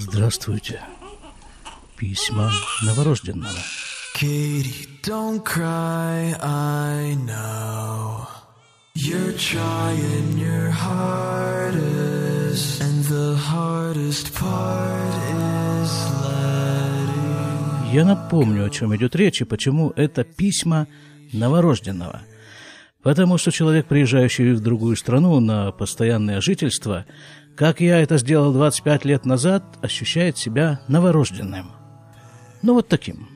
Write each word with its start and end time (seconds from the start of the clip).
Здравствуйте. 0.00 0.80
Письма 1.98 2.50
новорожденного. 2.82 3.58
Katie, 4.18 4.88
don't 5.02 5.44
cry, 5.44 6.34
I 6.40 7.14
know. 7.26 8.26
You're 8.94 9.34
trying 9.34 10.38
your 10.38 10.70
hardest, 10.70 11.80
and 12.80 13.04
the 13.04 13.36
hardest 13.36 14.32
part 14.34 15.14
is 15.34 15.92
letting. 16.22 17.92
Я 17.92 18.06
напомню, 18.06 18.64
о 18.64 18.70
чем 18.70 18.96
идет 18.96 19.14
речь 19.14 19.42
и 19.42 19.44
почему 19.44 19.90
это 19.96 20.24
письма 20.24 20.86
новорожденного. 21.34 22.22
Потому 23.02 23.38
что 23.38 23.50
человек, 23.50 23.86
приезжающий 23.86 24.52
в 24.52 24.60
другую 24.60 24.96
страну 24.96 25.40
на 25.40 25.72
постоянное 25.72 26.40
жительство, 26.40 27.06
как 27.56 27.80
я 27.80 28.00
это 28.00 28.18
сделал 28.18 28.52
25 28.52 29.04
лет 29.04 29.24
назад, 29.24 29.64
ощущает 29.82 30.38
себя 30.38 30.80
новорожденным. 30.88 31.72
Ну 32.62 32.74
вот 32.74 32.88
таким. 32.88 33.28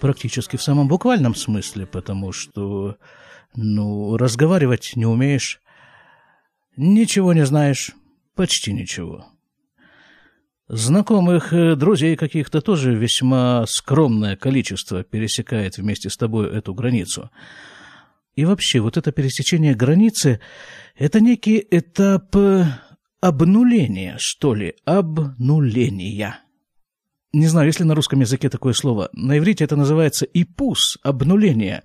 Практически 0.00 0.56
в 0.56 0.62
самом 0.62 0.88
буквальном 0.88 1.34
смысле, 1.34 1.86
потому 1.86 2.32
что, 2.32 2.96
ну, 3.54 4.16
разговаривать 4.16 4.92
не 4.96 5.04
умеешь, 5.04 5.60
ничего 6.76 7.32
не 7.34 7.44
знаешь, 7.44 7.92
почти 8.34 8.72
ничего. 8.72 9.26
Знакомых, 10.72 11.52
э, 11.52 11.74
друзей 11.74 12.14
каких-то 12.14 12.60
тоже 12.60 12.94
весьма 12.94 13.66
скромное 13.66 14.36
количество 14.36 15.02
пересекает 15.02 15.78
вместе 15.78 16.08
с 16.08 16.16
тобой 16.16 16.48
эту 16.48 16.74
границу. 16.74 17.28
И 18.40 18.44
вообще, 18.46 18.80
вот 18.80 18.96
это 18.96 19.12
пересечение 19.12 19.74
границы– 19.74 20.40
это 20.96 21.20
некий 21.20 21.62
этап 21.70 22.34
э, 22.34 22.64
обнуления, 23.20 24.16
что 24.18 24.54
ли, 24.54 24.76
обнуления. 24.86 26.40
Не 27.34 27.48
знаю, 27.48 27.66
есть 27.66 27.80
ли 27.80 27.84
на 27.84 27.94
русском 27.94 28.18
языке 28.20 28.48
такое 28.48 28.72
слово. 28.72 29.10
На 29.12 29.36
иврите 29.36 29.64
это 29.64 29.76
называется 29.76 30.24
ипус, 30.24 30.96
обнуление. 31.02 31.82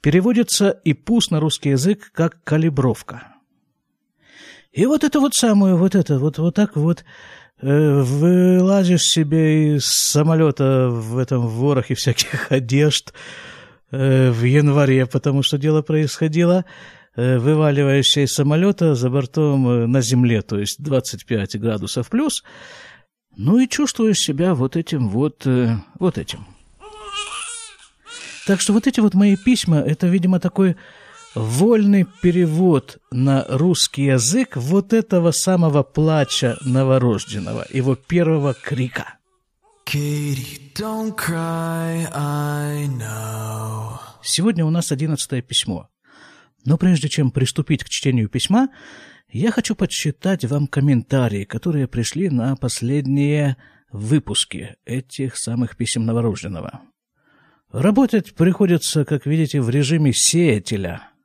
Переводится 0.00 0.70
ипус 0.84 1.32
на 1.32 1.40
русский 1.40 1.70
язык 1.70 2.12
как 2.12 2.40
калибровка. 2.44 3.34
И 4.70 4.86
вот 4.86 5.02
это 5.02 5.18
вот 5.18 5.34
самое, 5.34 5.74
вот 5.74 5.96
это, 5.96 6.20
вот, 6.20 6.38
вот 6.38 6.54
так 6.54 6.76
вот 6.76 7.04
Э, 7.62 8.02
вылазишь 8.02 9.04
себе 9.04 9.76
из 9.76 9.86
самолета 9.86 10.88
в 10.90 11.16
этом 11.16 11.46
ворохе 11.48 11.94
всяких 11.94 12.50
одежд 12.52 13.14
в 13.96 14.44
январе, 14.44 15.06
потому 15.06 15.42
что 15.42 15.58
дело 15.58 15.82
происходило, 15.82 16.64
э, 17.14 17.38
вываливаешься 17.38 18.20
из 18.20 18.34
самолета 18.34 18.94
за 18.94 19.10
бортом 19.10 19.90
на 19.90 20.00
земле, 20.00 20.42
то 20.42 20.58
есть 20.58 20.82
25 20.82 21.60
градусов 21.60 22.08
плюс, 22.08 22.42
ну 23.36 23.58
и 23.58 23.68
чувствуешь 23.68 24.18
себя 24.18 24.54
вот 24.54 24.76
этим 24.76 25.08
вот, 25.08 25.46
вот 25.98 26.18
этим. 26.18 26.46
Так 28.46 28.60
что 28.60 28.72
вот 28.72 28.86
эти 28.86 29.00
вот 29.00 29.14
мои 29.14 29.36
письма, 29.36 29.78
это, 29.78 30.06
видимо, 30.06 30.38
такой 30.38 30.76
вольный 31.36 32.06
перевод 32.22 32.98
на 33.10 33.44
русский 33.48 34.04
язык 34.04 34.56
вот 34.56 34.92
этого 34.92 35.32
самого 35.32 35.82
плача 35.82 36.56
новорожденного, 36.62 37.66
его 37.70 37.94
первого 37.94 38.54
крика. 38.54 39.18
Сегодня 44.22 44.64
у 44.64 44.70
нас 44.70 44.92
одиннадцатое 44.92 45.42
письмо. 45.42 45.88
Но 46.64 46.76
прежде 46.76 47.08
чем 47.08 47.30
приступить 47.30 47.84
к 47.84 47.88
чтению 47.88 48.28
письма, 48.28 48.68
я 49.28 49.50
хочу 49.50 49.74
подсчитать 49.74 50.44
вам 50.44 50.66
комментарии, 50.66 51.44
которые 51.44 51.86
пришли 51.86 52.28
на 52.28 52.56
последние 52.56 53.56
выпуски 53.90 54.76
этих 54.84 55.36
самых 55.36 55.76
писем 55.76 56.04
новорожденного. 56.04 56.82
Работать 57.70 58.34
приходится, 58.34 59.04
как 59.04 59.26
видите, 59.26 59.60
в 59.60 59.70
режиме 59.70 60.12
сеятеля– 60.12 61.02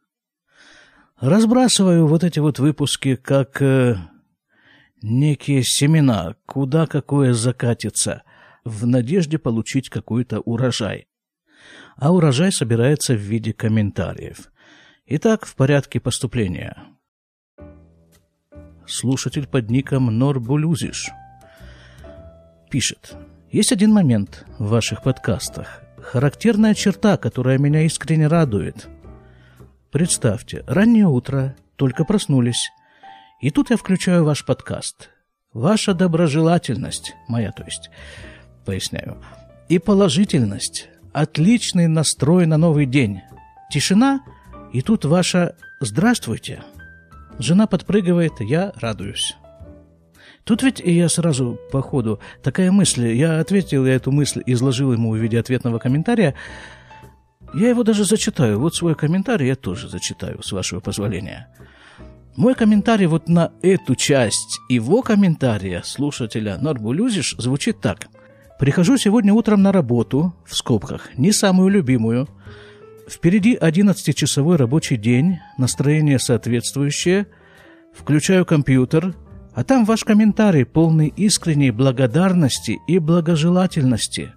Разбрасываю 1.22 2.08
вот 2.08 2.24
эти 2.24 2.40
вот 2.40 2.58
выпуски 2.58 3.16
как 3.16 3.62
э, 3.62 3.96
некие 5.04 5.62
семена, 5.62 6.36
куда 6.48 6.88
какое 6.88 7.34
закатится, 7.34 8.24
в 8.64 8.86
надежде 8.86 9.38
получить 9.38 9.90
какой-то 9.90 10.40
урожай. 10.42 11.08
А 11.96 12.12
урожай 12.12 12.52
собирается 12.52 13.14
в 13.14 13.20
виде 13.20 13.54
комментариев. 13.54 14.52
Итак, 15.06 15.46
в 15.46 15.56
порядке 15.56 16.00
поступления. 16.00 16.78
Слушатель 18.88 19.48
под 19.48 19.70
ником 19.70 20.18
Норбулюзиш 20.18 21.10
пишет. 22.70 23.16
Есть 23.52 23.72
один 23.72 23.92
момент 23.92 24.46
в 24.58 24.70
ваших 24.70 25.04
подкастах. 25.04 25.82
Характерная 25.98 26.74
черта, 26.74 27.18
которая 27.18 27.58
меня 27.58 27.82
искренне 27.82 28.28
радует– 28.28 28.88
Представьте, 29.92 30.64
раннее 30.68 31.08
утро, 31.08 31.54
только 31.76 32.06
проснулись, 32.06 32.72
и 33.42 33.50
тут 33.50 33.72
я 33.72 33.78
включаю 33.78 34.24
ваш 34.24 34.46
подкаст. 34.46 35.10
Ваша 35.52 35.94
доброжелательность, 35.94 37.14
моя 37.28 37.52
то 37.52 37.66
есть, 37.66 37.90
поясняю, 38.66 39.18
и 39.70 39.80
положительность, 39.80 40.90
отличный 41.14 41.88
настрой 41.88 42.46
на 42.46 42.58
новый 42.58 42.86
день, 42.86 43.22
тишина, 43.72 44.22
и 44.74 44.82
тут 44.82 45.06
ваша 45.06 45.56
«здравствуйте». 45.80 46.64
Жена 47.40 47.68
подпрыгивает, 47.68 48.34
я 48.40 48.72
радуюсь. 48.76 49.36
Тут 50.44 50.64
ведь 50.64 50.80
и 50.80 50.92
я 50.92 51.10
сразу 51.10 51.60
по 51.72 51.82
ходу 51.82 52.20
такая 52.44 52.72
мысль, 52.72 53.08
я 53.08 53.40
ответил, 53.40 53.86
я 53.86 53.96
эту 53.96 54.12
мысль 54.12 54.42
изложил 54.46 54.92
ему 54.94 55.12
в 55.12 55.18
виде 55.18 55.40
ответного 55.40 55.80
комментария– 55.80 56.36
я 57.54 57.70
его 57.70 57.84
даже 57.84 58.06
зачитаю. 58.06 58.60
Вот 58.60 58.76
свой 58.76 58.96
комментарий 58.96 59.48
я 59.48 59.56
тоже 59.56 59.90
зачитаю, 59.90 60.42
с 60.42 60.52
вашего 60.52 60.80
позволения. 60.80 61.48
Мой 62.38 62.56
комментарий 62.56 63.08
вот 63.08 63.28
на 63.28 63.52
эту 63.62 63.96
часть 63.96 64.60
его 64.70 65.02
комментария 65.02 65.82
слушателя 65.84 66.58
Норбулюзиш 66.58 67.36
звучит 67.38 67.82
так. 67.82 68.08
«Прихожу 68.62 68.96
сегодня 68.96 69.34
утром 69.34 69.64
на 69.64 69.72
работу, 69.72 70.36
в 70.46 70.56
скобках, 70.56 71.10
не 71.18 71.32
самую 71.32 71.70
любимую. 71.70 72.30
Впереди 73.10 73.56
11-часовой 73.56 74.56
рабочий 74.56 74.98
день, 74.98 75.40
настроение 75.58 76.20
соответствующее. 76.20 77.26
Включаю 77.92 78.46
компьютер, 78.46 79.16
а 79.56 79.64
там 79.64 79.84
ваш 79.84 80.04
комментарий, 80.04 80.64
полный 80.64 81.08
искренней 81.08 81.72
благодарности 81.72 82.78
и 82.88 83.00
благожелательности. 83.00 84.34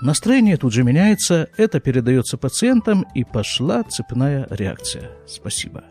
Настроение 0.00 0.56
тут 0.56 0.72
же 0.72 0.82
меняется, 0.82 1.50
это 1.58 1.80
передается 1.80 2.38
пациентам, 2.38 3.04
и 3.14 3.24
пошла 3.24 3.82
цепная 3.82 4.46
реакция. 4.48 5.10
Спасибо. 5.26 5.84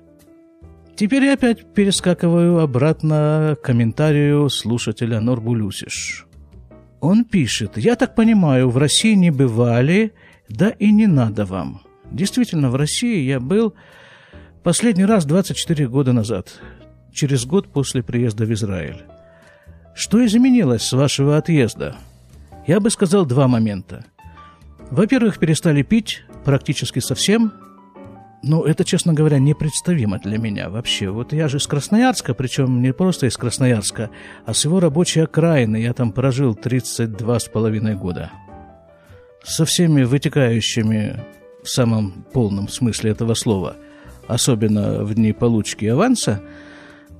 Теперь 0.96 1.26
я 1.26 1.34
опять 1.34 1.72
перескакиваю 1.76 2.62
обратно 2.62 3.56
к 3.62 3.64
комментарию 3.64 4.50
слушателя 4.50 5.20
Норбулюсиш. 5.22 6.26
Он 7.04 7.26
пишет, 7.26 7.76
я 7.76 7.98
так 7.98 8.16
понимаю, 8.16 8.70
в 8.70 8.78
России 8.78 9.14
не 9.14 9.30
бывали, 9.30 10.14
да 10.48 10.70
и 10.70 10.90
не 10.90 11.06
надо 11.06 11.44
вам. 11.44 11.82
Действительно, 12.10 12.70
в 12.70 12.78
России 12.78 13.26
я 13.26 13.42
был 13.42 13.74
последний 14.64 15.04
раз 15.04 15.26
24 15.26 15.90
года 15.90 16.14
назад, 16.14 16.62
через 17.12 17.46
год 17.46 17.68
после 17.74 18.04
приезда 18.04 18.46
в 18.46 18.54
Израиль. 18.54 19.04
Что 19.94 20.26
изменилось 20.26 20.84
с 20.84 20.94
вашего 20.94 21.36
отъезда? 21.36 21.98
Я 22.68 22.80
бы 22.80 22.90
сказал 22.90 23.26
два 23.26 23.50
момента. 23.50 24.06
Во-первых, 24.90 25.40
перестали 25.40 25.82
пить 25.82 26.24
практически 26.46 27.00
совсем. 27.00 27.52
Ну, 28.46 28.64
это, 28.64 28.84
честно 28.84 29.14
говоря, 29.14 29.40
непредставимо 29.40 30.20
для 30.20 30.38
меня 30.38 30.70
вообще. 30.70 31.10
Вот 31.10 31.32
я 31.32 31.48
же 31.48 31.58
из 31.58 31.66
Красноярска, 31.66 32.34
причем 32.34 32.82
не 32.82 32.92
просто 32.92 33.28
из 33.28 33.38
Красноярска, 33.38 34.10
а 34.46 34.54
с 34.54 34.66
его 34.66 34.82
рабочей 34.82 35.22
окраины. 35.22 35.78
Я 35.78 35.94
там 35.94 36.12
прожил 36.12 36.54
32 36.54 37.40
с 37.40 37.46
половиной 37.46 37.96
года. 37.96 38.32
Со 39.46 39.64
всеми 39.64 40.04
вытекающими 40.04 41.22
в 41.64 41.70
самом 41.70 42.26
полном 42.34 42.68
смысле 42.68 43.12
этого 43.12 43.34
слова, 43.34 43.78
особенно 44.28 45.06
в 45.06 45.14
дни 45.14 45.32
получки 45.32 45.86
аванса, 45.86 46.42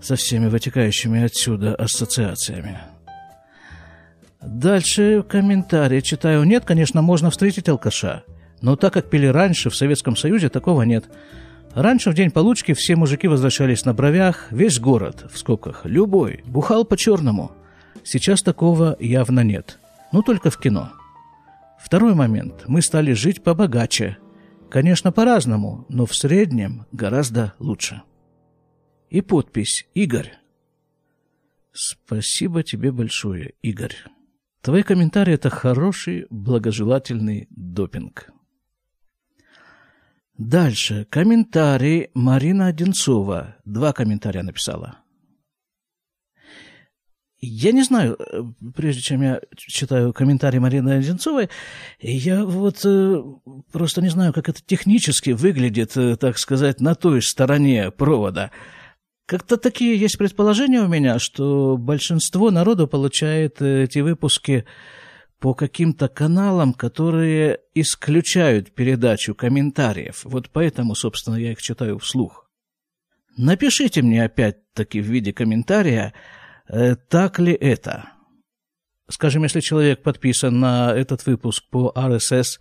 со 0.02 0.18
всеми 0.18 0.48
вытекающими 0.48 1.24
отсюда 1.24 1.74
ассоциациями. 1.74 2.80
Дальше 4.42 5.24
комментарии 5.24 6.02
читаю. 6.02 6.44
Нет, 6.44 6.66
конечно, 6.66 7.02
можно 7.02 7.30
встретить 7.30 7.70
алкаша. 7.70 8.24
Но 8.64 8.78
так 8.78 8.94
как 8.94 9.10
пили 9.10 9.26
раньше, 9.26 9.70
в 9.70 9.76
Советском 9.76 10.16
Союзе 10.16 10.48
такого 10.48 10.84
нет. 10.84 11.10
Раньше 11.76 12.12
в 12.12 12.14
день 12.14 12.32
получки 12.32 12.74
все 12.74 12.96
мужики 12.96 13.28
возвращались 13.28 13.84
на 13.84 13.94
бровях, 13.94 14.50
весь 14.52 14.80
город, 14.80 15.26
в 15.30 15.38
скобках, 15.38 15.82
любой, 15.84 16.44
бухал 16.46 16.86
по-черному. 16.86 17.52
Сейчас 18.06 18.42
такого 18.42 18.96
явно 19.02 19.42
нет. 19.42 19.80
Ну, 20.14 20.22
только 20.22 20.50
в 20.50 20.58
кино. 20.58 20.94
Второй 21.78 22.16
момент. 22.16 22.64
Мы 22.66 22.82
стали 22.82 23.12
жить 23.12 23.44
побогаче. 23.44 24.18
Конечно, 24.70 25.12
по-разному, 25.12 25.86
но 25.90 26.06
в 26.06 26.16
среднем 26.16 26.86
гораздо 26.94 27.54
лучше. 27.60 28.02
И 29.10 29.20
подпись 29.20 29.86
«Игорь». 29.94 30.32
Спасибо 31.74 32.64
тебе 32.64 32.94
большое, 32.94 33.56
Игорь. 33.62 33.98
Твои 34.62 34.84
комментарии– 34.84 35.34
это 35.36 35.50
хороший, 35.50 36.28
благожелательный 36.30 37.48
допинг. 37.50 38.32
Дальше. 40.38 41.06
Комментарий 41.10 42.10
Марина 42.14 42.68
Одинцова. 42.68 43.56
Два 43.66 43.94
комментария 43.94 44.42
написала. 44.42 44.98
Я 47.46 47.74
не 47.74 47.84
знаю, 47.84 48.18
э, 48.18 48.42
прежде 48.74 49.02
чем 49.02 49.22
я 49.22 49.42
читаю 49.58 50.14
комментарий 50.14 50.60
Марины 50.60 50.92
Одинцовой, 50.92 51.50
я 52.00 52.46
вот 52.46 52.86
э, 52.86 53.22
просто 53.74 54.02
не 54.02 54.08
знаю, 54.08 54.32
как 54.32 54.48
это 54.48 54.62
технически 54.66 55.32
выглядит, 55.32 55.98
э, 55.98 56.16
так 56.16 56.38
сказать, 56.38 56.80
на 56.80 56.96
той 56.96 57.22
стороне 57.22 57.92
провода. 57.92 58.52
Как-то 59.26 59.58
такие 59.58 59.98
есть 59.98 60.18
предположения 60.18 60.82
у 60.82 60.88
меня, 60.88 61.20
что 61.20 61.76
большинство 61.78 62.50
народу 62.50 62.88
получает 62.88 63.62
эти 63.62 64.00
выпуски 64.00 64.64
по 65.44 65.54
каким-то 65.54 66.08
каналам, 66.08 66.74
которые 66.74 67.60
исключают 67.76 68.74
передачу 68.74 69.36
комментариев. 69.36 70.22
Вот 70.24 70.50
поэтому, 70.50 70.96
собственно, 70.96 71.36
я 71.36 71.52
их 71.52 71.62
читаю 71.62 72.00
вслух. 72.00 72.50
Напишите 73.38 74.02
мне 74.02 74.24
опять-таки 74.24 75.02
в 75.02 75.06
виде 75.06 75.34
комментария, 75.34 76.14
Э, 76.68 76.96
так 76.96 77.40
ли 77.40 77.54
это? 77.54 78.10
Скажем, 79.10 79.44
если 79.44 79.60
человек 79.60 80.02
подписан 80.02 80.60
на 80.60 80.94
этот 80.94 81.26
выпуск 81.26 81.64
по 81.70 81.94
RSS, 81.96 82.60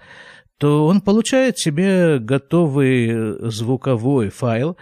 то 0.58 0.86
он 0.86 1.00
получает 1.00 1.58
себе 1.58 2.18
готовый 2.18 3.48
звуковой 3.50 4.30
файл 4.30 4.76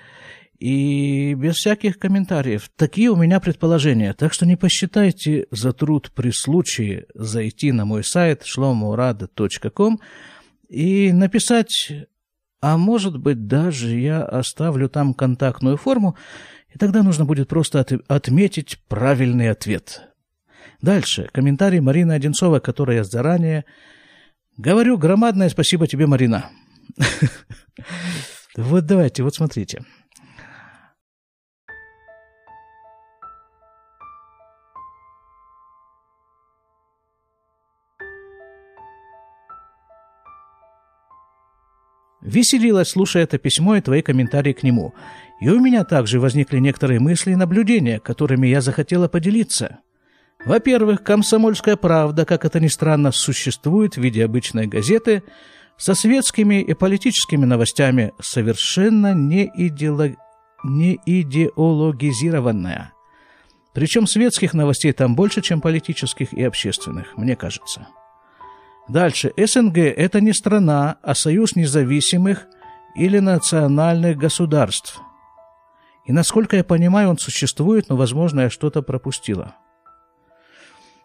и 0.60 1.32
без 1.34 1.56
всяких 1.56 1.98
комментариев. 1.98 2.70
Такие 2.76 3.10
у 3.10 3.16
меня 3.16 3.40
предположения. 3.40 4.12
Так 4.12 4.34
что 4.34 4.44
не 4.44 4.56
посчитайте 4.56 5.46
за 5.50 5.72
труд 5.72 6.12
при 6.14 6.30
случае 6.30 7.06
зайти 7.14 7.72
на 7.72 7.86
мой 7.86 8.04
сайт 8.04 8.42
shlomorada.com 8.42 9.98
и 10.68 11.12
написать, 11.12 11.90
а 12.60 12.76
может 12.76 13.18
быть 13.18 13.46
даже 13.46 13.98
я 13.98 14.22
оставлю 14.22 14.90
там 14.90 15.14
контактную 15.14 15.78
форму, 15.78 16.16
и 16.72 16.78
тогда 16.78 17.02
нужно 17.02 17.24
будет 17.24 17.48
просто 17.48 17.80
от, 17.80 17.92
отметить 18.06 18.78
правильный 18.86 19.50
ответ. 19.50 20.02
Дальше. 20.82 21.28
Комментарий 21.32 21.80
Марины 21.80 22.12
Одинцова, 22.12 22.60
который 22.60 22.96
я 22.96 23.04
заранее 23.04 23.64
говорю. 24.58 24.98
Громадное 24.98 25.48
спасибо 25.48 25.86
тебе, 25.86 26.06
Марина. 26.06 26.50
Вот 28.56 28.84
давайте, 28.84 29.22
вот 29.22 29.32
смотрите. 29.32 29.84
Веселилась, 42.30 42.90
слушая 42.90 43.24
это 43.24 43.38
письмо 43.38 43.74
и 43.76 43.80
твои 43.80 44.02
комментарии 44.02 44.52
к 44.52 44.62
нему. 44.62 44.94
И 45.40 45.48
у 45.48 45.58
меня 45.58 45.84
также 45.84 46.20
возникли 46.20 46.58
некоторые 46.58 47.00
мысли 47.00 47.32
и 47.32 47.36
наблюдения, 47.36 47.98
которыми 47.98 48.46
я 48.46 48.60
захотела 48.60 49.08
поделиться. 49.08 49.80
Во-первых, 50.44 51.02
«Комсомольская 51.02 51.74
правда», 51.76 52.24
как 52.24 52.44
это 52.44 52.60
ни 52.60 52.68
странно, 52.68 53.10
существует 53.10 53.96
в 53.96 54.00
виде 54.00 54.24
обычной 54.24 54.68
газеты 54.68 55.24
со 55.76 55.94
светскими 55.94 56.62
и 56.62 56.72
политическими 56.72 57.46
новостями, 57.46 58.12
совершенно 58.20 59.12
не, 59.12 59.50
идеолог... 59.52 60.12
не 60.62 61.00
идеологизированная. 61.04 62.92
Причем 63.74 64.06
светских 64.06 64.54
новостей 64.54 64.92
там 64.92 65.16
больше, 65.16 65.42
чем 65.42 65.60
политических 65.60 66.32
и 66.32 66.44
общественных, 66.44 67.16
мне 67.16 67.34
кажется. 67.34 67.88
Дальше. 68.88 69.32
СНГ– 69.36 69.78
это 69.78 70.20
не 70.20 70.32
страна, 70.32 70.96
а 71.02 71.14
союз 71.14 71.54
независимых 71.56 72.46
или 72.96 73.18
национальных 73.18 74.16
государств. 74.16 75.00
И 76.06 76.12
насколько 76.12 76.56
я 76.56 76.64
понимаю, 76.64 77.10
он 77.10 77.18
существует, 77.18 77.88
но, 77.88 77.96
возможно, 77.96 78.42
я 78.42 78.50
что-то 78.50 78.82
пропустила. 78.82 79.54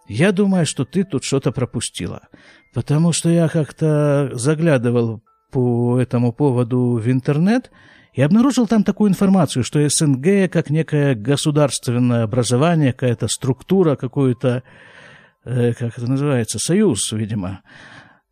Я 0.08 0.32
думаю, 0.32 0.66
что 0.66 0.86
ты 0.86 1.04
тут 1.04 1.24
что-то 1.24 1.52
пропустила, 1.52 2.28
потому 2.74 3.12
что 3.12 3.30
я 3.30 3.48
как-то 3.50 4.30
заглядывал 4.34 5.22
по 5.52 6.00
этому 6.00 6.32
поводу 6.32 7.00
в 7.02 7.10
интернет 7.10 7.72
и 8.14 8.22
обнаружил 8.22 8.68
там 8.68 8.84
такую 8.84 9.10
информацию, 9.10 9.64
что 9.64 9.88
СНГ 9.88 10.52
как 10.52 10.70
некое 10.70 11.16
государственное 11.16 12.24
образование, 12.24 12.94
какая-то 12.94 13.28
структура, 13.28 13.96
какую-то 13.96 14.64
Э, 15.46 15.74
как 15.74 15.98
это 15.98 16.08
называется, 16.08 16.58
союз, 16.58 17.12
видимо, 17.12 17.62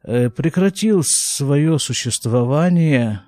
э, 0.03 0.31
прекратил 0.31 1.03
свое 1.05 1.77
существование, 1.77 3.21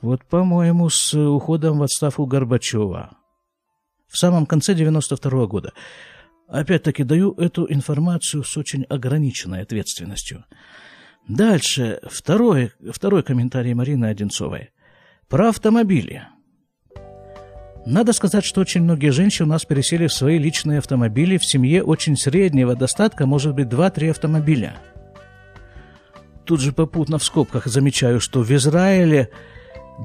вот, 0.00 0.24
по-моему, 0.24 0.90
с 0.90 1.14
уходом 1.14 1.78
в 1.78 1.84
отставку 1.84 2.26
Горбачева 2.26 3.16
в 4.08 4.18
самом 4.18 4.46
конце 4.46 4.74
92 4.74 5.44
-го 5.44 5.46
года. 5.46 5.72
Опять-таки 6.48 7.04
даю 7.04 7.32
эту 7.34 7.72
информацию 7.72 8.42
с 8.42 8.56
очень 8.56 8.82
ограниченной 8.82 9.62
ответственностью. 9.62 10.44
Дальше, 11.28 12.00
второй, 12.10 12.72
второй 12.90 13.22
комментарий 13.22 13.74
Марины 13.74 14.06
Одинцовой. 14.06 14.70
Про 15.28 15.50
автомобили. 15.50 16.26
Надо 17.84 18.12
сказать, 18.12 18.44
что 18.44 18.60
очень 18.60 18.82
многие 18.82 19.10
женщины 19.10 19.48
у 19.48 19.50
нас 19.50 19.64
пересели 19.64 20.06
в 20.06 20.12
свои 20.12 20.38
личные 20.38 20.78
автомобили. 20.78 21.36
В 21.36 21.44
семье 21.44 21.82
очень 21.82 22.16
среднего 22.16 22.76
достатка 22.76 23.26
может 23.26 23.54
быть 23.54 23.66
2-3 23.68 24.10
автомобиля. 24.10 24.76
Тут 26.44 26.60
же 26.60 26.72
попутно 26.72 27.18
в 27.18 27.24
скобках 27.24 27.66
замечаю, 27.66 28.20
что 28.20 28.42
в 28.42 28.50
Израиле 28.52 29.30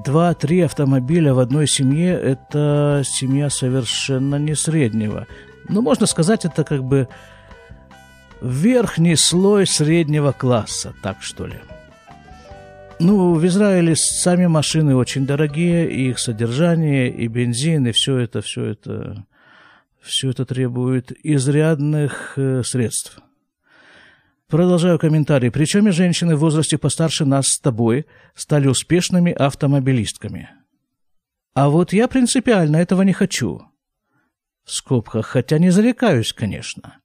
2-3 0.06 0.66
автомобиля 0.66 1.34
в 1.34 1.40
одной 1.40 1.68
семье– 1.68 2.14
это 2.22 3.04
семья 3.06 3.50
совершенно 3.50 4.36
не 4.38 4.56
среднего. 4.56 5.28
Ну, 5.70 5.82
можно 5.82 6.08
сказать, 6.08 6.46
это 6.46 6.64
как 6.64 6.84
бы 6.84 7.08
верхний 8.42 9.16
слой 9.16 9.68
среднего 9.68 10.32
класса, 10.32 10.94
так 11.04 11.22
что 11.22 11.46
ли. 11.46 11.60
Ну, 13.00 13.36
в 13.36 13.46
Израиле 13.46 13.96
сами 13.96 14.48
машины 14.48 14.96
очень 14.96 15.28
дорогие, 15.28 15.90
и 15.90 16.10
их 16.10 16.18
содержание, 16.18 17.10
и 17.10 17.28
бензин, 17.28 17.86
и 17.86 17.92
все 17.92 18.18
это, 18.18 18.42
все 18.42 18.66
это, 18.66 19.26
все 20.02 20.32
это 20.32 20.46
требует 20.46 21.12
изрядных 21.24 22.34
э, 22.38 22.64
средств. 22.64 23.20
Продолжаю 24.48 24.98
комментарий. 24.98 25.52
Причем 25.52 25.88
и 25.88 25.92
женщины 25.92 26.36
в 26.36 26.40
возрасте 26.40 26.80
постарше 26.80 27.26
нас 27.26 27.50
с 27.50 27.60
тобой 27.60 28.08
стали 28.34 28.68
успешными 28.68 29.32
автомобилистками. 29.32 30.50
А 31.54 31.70
вот 31.70 31.94
я 31.94 32.08
принципиально 32.08 32.78
этого 32.78 33.04
не 33.04 33.14
хочу. 33.14 33.62
В 34.64 34.72
скобках, 34.74 35.28
хотя 35.28 35.60
не 35.60 35.70
зарекаюсь, 35.70 36.34
конечно. 36.34 36.98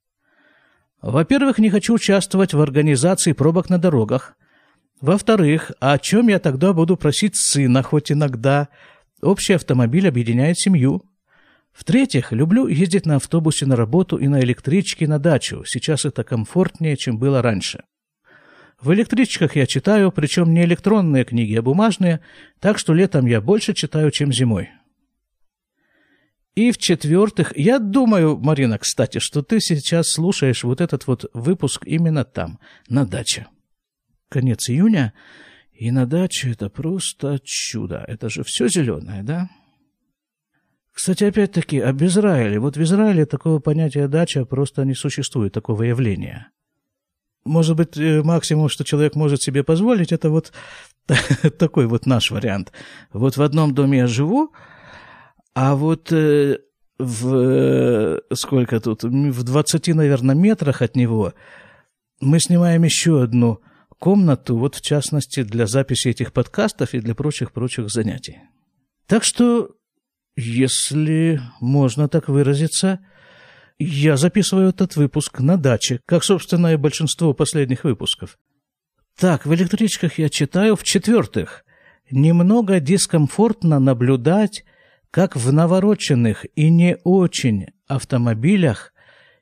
Во-первых, 1.01 1.59
не 1.59 1.69
хочу 1.69 1.93
участвовать 1.93 2.53
в 2.53 2.61
организации 2.61 3.33
пробок 3.33 3.69
на 3.69 3.77
дорогах, 3.77 4.35
во-вторых, 5.03 5.73
а 5.81 5.91
о 5.91 5.99
чем 5.99 6.29
я 6.29 6.39
тогда 6.39 6.71
буду 6.71 6.95
просить 6.95 7.35
сына, 7.35 7.83
хоть 7.83 8.09
иногда? 8.09 8.69
Общий 9.21 9.51
автомобиль 9.51 10.07
объединяет 10.07 10.57
семью. 10.57 11.03
В-третьих, 11.73 12.31
люблю 12.31 12.67
ездить 12.67 13.05
на 13.05 13.17
автобусе 13.17 13.65
на 13.65 13.75
работу 13.75 14.15
и 14.15 14.29
на 14.29 14.39
электричке 14.39 15.05
на 15.05 15.19
дачу. 15.19 15.65
Сейчас 15.65 16.05
это 16.05 16.23
комфортнее, 16.23 16.95
чем 16.95 17.17
было 17.17 17.41
раньше. 17.41 17.83
В 18.79 18.93
электричках 18.93 19.57
я 19.57 19.65
читаю, 19.65 20.09
причем 20.09 20.53
не 20.53 20.63
электронные 20.63 21.25
книги, 21.25 21.55
а 21.55 21.61
бумажные, 21.61 22.21
так 22.61 22.79
что 22.79 22.93
летом 22.93 23.25
я 23.25 23.41
больше 23.41 23.73
читаю, 23.73 24.09
чем 24.09 24.31
зимой. 24.31 24.69
И 26.55 26.71
в-четвертых, 26.71 27.51
я 27.57 27.79
думаю, 27.79 28.37
Марина, 28.37 28.77
кстати, 28.77 29.19
что 29.19 29.41
ты 29.41 29.59
сейчас 29.59 30.07
слушаешь 30.11 30.63
вот 30.63 30.79
этот 30.79 31.07
вот 31.07 31.25
выпуск 31.33 31.81
именно 31.85 32.23
там, 32.23 32.57
на 32.87 33.05
даче 33.05 33.47
конец 34.33 34.69
июня, 34.69 35.13
и 35.71 35.91
на 35.91 36.05
даче 36.05 36.51
это 36.51 36.69
просто 36.69 37.39
чудо. 37.43 38.03
Это 38.07 38.29
же 38.29 38.43
все 38.43 38.67
зеленое, 38.67 39.23
да? 39.23 39.49
Кстати, 40.91 41.23
опять-таки, 41.23 41.79
об 41.79 42.03
Израиле. 42.03 42.59
Вот 42.59 42.77
в 42.77 42.81
Израиле 42.81 43.25
такого 43.25 43.59
понятия 43.59 44.07
дача 44.07 44.45
просто 44.45 44.85
не 44.85 44.95
существует, 44.95 45.53
такого 45.53 45.83
явления. 45.83 46.49
Может 47.45 47.75
быть, 47.75 47.97
э, 47.97 48.23
максимум, 48.23 48.69
что 48.69 48.83
человек 48.83 49.15
может 49.15 49.41
себе 49.41 49.63
позволить, 49.63 50.11
это 50.11 50.29
вот 50.29 50.53
такой 51.59 51.87
вот 51.87 52.05
наш 52.05 52.31
вариант. 52.31 52.71
Вот 53.11 53.37
в 53.37 53.41
одном 53.41 53.73
доме 53.73 53.99
я 53.99 54.07
живу, 54.07 54.51
а 55.53 55.75
вот 55.75 56.11
э, 56.11 56.59
в 56.99 57.35
э, 57.35 58.19
сколько 58.33 58.79
тут, 58.79 59.03
в 59.03 59.43
20, 59.43 59.87
наверное, 59.95 60.35
метрах 60.35 60.81
от 60.81 60.95
него 60.95 61.33
мы 62.23 62.39
снимаем 62.39 62.83
еще 62.83 63.21
одну 63.21 63.59
комнату, 64.03 64.57
вот 64.57 64.75
в 64.75 64.81
частности 64.81 65.43
для 65.43 65.65
записи 65.65 66.09
этих 66.09 66.33
подкастов 66.33 66.93
и 66.93 66.99
для 66.99 67.15
прочих-прочих 67.15 67.89
занятий. 67.89 68.39
Так 69.07 69.23
что, 69.23 69.77
если 70.35 71.39
можно 71.61 72.09
так 72.09 72.27
выразиться, 72.27 72.99
Я 73.79 74.17
записываю 74.17 74.69
этот 74.69 74.95
выпуск 74.97 75.39
на 75.39 75.57
даче, 75.57 75.99
как, 76.05 76.23
собственно, 76.23 76.73
и 76.73 76.77
большинство 76.77 77.33
последних 77.33 77.85
выпусков. 77.85 78.37
Так, 79.17 79.45
в 79.45 79.53
электричках 79.53 80.19
я 80.19 80.29
читаю. 80.29 80.75
В-четвертых, 80.75 81.65
немного 82.11 82.79
дискомфортно 82.79 83.79
наблюдать, 83.79 84.63
как 85.11 85.35
в 85.35 85.51
навороченных 85.51 86.45
и 86.55 86.69
не 86.69 86.97
очень 87.03 87.67
автомобилях 87.87 88.93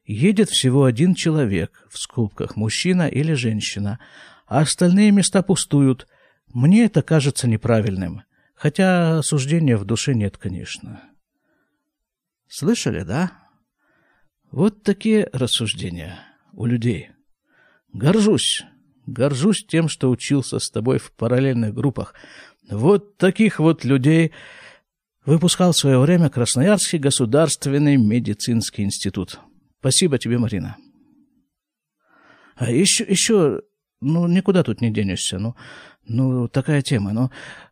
едет 0.06 0.50
всего 0.50 0.86
один 0.86 1.13
человек, 1.13 1.86
в 1.89 1.98
скобках 1.98 2.56
мужчина 2.56 3.08
или 3.08 3.34
женщина, 3.34 4.00
а 4.51 4.60
остальные 4.60 5.12
места 5.12 5.43
пустуют. 5.43 6.08
Мне 6.53 6.84
это 6.84 7.01
кажется 7.01 7.48
неправильным, 7.48 8.24
хотя 8.53 9.20
осуждения 9.20 9.77
в 9.77 9.86
душе 9.86 10.13
нет, 10.13 10.38
конечно. 10.38 11.01
Слышали, 12.50 13.03
да? 13.03 13.31
Вот 14.51 14.84
такие 14.84 15.29
рассуждения 15.31 16.20
у 16.51 16.65
людей. 16.65 17.12
Горжусь, 17.93 18.65
горжусь 19.05 19.65
тем, 19.65 19.88
что 19.88 20.10
учился 20.10 20.60
с 20.60 20.70
тобой 20.70 21.00
в 21.00 21.13
параллельных 21.13 21.74
группах. 21.74 22.13
Вот 22.70 23.15
таких 23.15 23.58
вот 23.58 23.86
людей 23.86 24.34
выпускал 25.25 25.72
в 25.72 25.77
свое 25.77 25.98
время 25.98 26.29
Красноярский 26.29 27.00
государственный 27.00 27.96
медицинский 27.96 28.84
институт. 28.84 29.39
Спасибо 29.79 30.17
тебе, 30.17 30.38
Марина. 30.38 30.75
А 32.58 32.70
еще, 32.70 33.05
еще, 33.05 33.62
ну, 34.01 34.27
никуда 34.27 34.63
тут 34.63 34.81
не 34.81 34.91
денешься, 34.91 35.39
ну, 35.39 35.55
ну, 36.08 36.48
такая 36.48 36.81
тема, 36.81 37.13
ну, 37.13 37.29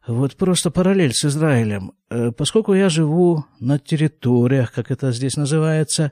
вот 0.08 0.36
просто 0.36 0.72
параллель 0.72 1.14
с 1.14 1.26
Израилем. 1.26 1.94
Э, 2.10 2.32
поскольку 2.32 2.74
я 2.74 2.90
живу 2.90 3.46
на 3.60 3.80
территориях, 3.80 4.72
как 4.72 4.92
это 4.92 5.12
здесь 5.12 5.36
называется, 5.36 6.12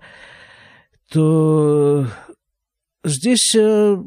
то 1.12 2.07
здесь 3.03 3.55
э, 3.55 3.97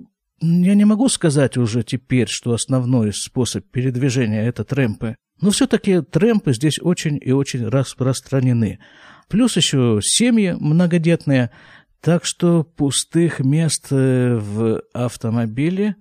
я 0.41 0.75
не 0.75 0.85
могу 0.85 1.09
сказать 1.09 1.57
уже 1.57 1.83
теперь, 1.83 2.29
что 2.29 2.53
основной 2.53 3.13
способ 3.13 3.65
передвижения– 3.67 4.43
это 4.49 4.65
трэмпы. 4.65 5.17
Но 5.41 5.51
все-таки 5.51 6.01
трэмпы 6.03 6.53
здесь 6.53 6.79
очень 6.81 7.19
и 7.23 7.33
очень 7.33 7.67
распространены. 7.67 8.79
Плюс 9.29 9.57
еще 9.57 10.01
семьи 10.03 10.57
многодетные, 10.59 11.51
так 12.01 12.25
что 12.25 12.65
пустых 12.65 13.41
мест 13.41 13.89
э, 13.91 14.37
в 14.37 14.83
автомобиле 14.95 15.97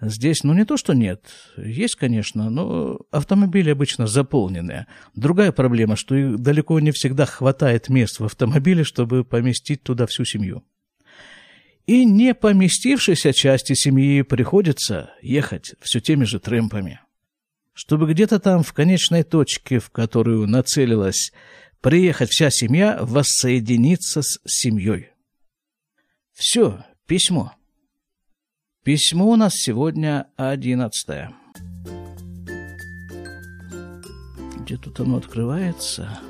здесь, 0.00 0.44
ну 0.44 0.54
не 0.54 0.64
то, 0.64 0.76
что 0.76 0.92
нет, 0.92 1.26
есть, 1.56 1.96
конечно, 1.96 2.48
но 2.48 3.00
автомобили 3.10 3.70
обычно 3.70 4.06
заполненные. 4.06 4.86
Другая 5.14 5.50
проблема, 5.50 5.96
что 5.96 6.36
далеко 6.36 6.78
не 6.80 6.92
всегда 6.92 7.26
хватает 7.26 7.88
мест 7.88 8.20
в 8.20 8.24
автомобиле, 8.24 8.84
чтобы 8.84 9.24
поместить 9.24 9.82
туда 9.82 10.06
всю 10.06 10.24
семью. 10.24 10.62
И 11.86 12.04
не 12.04 12.34
поместившейся 12.34 13.32
части 13.32 13.74
семьи 13.74 14.22
приходится 14.22 15.10
ехать 15.22 15.74
все 15.80 16.00
теми 16.00 16.24
же 16.24 16.40
трэмпами. 16.40 17.00
Чтобы 17.74 18.12
где-то 18.12 18.40
там 18.40 18.62
в 18.62 18.72
конечной 18.72 19.22
точке, 19.22 19.78
в 19.78 19.90
которую 19.90 20.48
нацелилась 20.48 21.32
приехать 21.80 22.30
вся 22.30 22.50
семья, 22.50 22.98
воссоединиться 23.00 24.22
с 24.22 24.40
семьей. 24.46 25.10
Все, 26.36 26.84
письмо. 27.06 27.54
Письмо 28.84 29.30
у 29.30 29.36
нас 29.36 29.54
сегодня 29.54 30.26
одиннадцатое. 30.36 31.32
Где 34.58 34.76
тут 34.76 35.00
оно 35.00 35.16
открывается? 35.16 36.20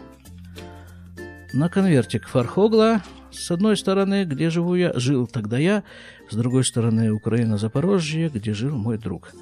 На 1.52 1.68
конвертик 1.68 2.28
Фархогла. 2.28 3.02
С 3.32 3.50
одной 3.50 3.76
стороны, 3.76 4.24
где 4.24 4.48
живу 4.48 4.76
я, 4.76 4.92
жил 4.94 5.26
тогда 5.26 5.58
я. 5.58 5.82
С 6.30 6.36
другой 6.36 6.64
стороны, 6.64 7.10
Украина, 7.10 7.58
Запорожье, 7.58 8.28
где 8.28 8.54
жил 8.54 8.76
мой 8.76 8.98
друг. 8.98 9.32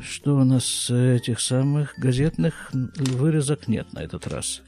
Что 0.00 0.34
у 0.34 0.42
нас 0.42 0.90
этих 0.90 1.40
самых 1.40 1.94
газетных 1.96 2.72
вырезок 2.72 3.68
нет 3.68 3.92
на 3.92 4.00
этот 4.00 4.26
раз. 4.26 4.62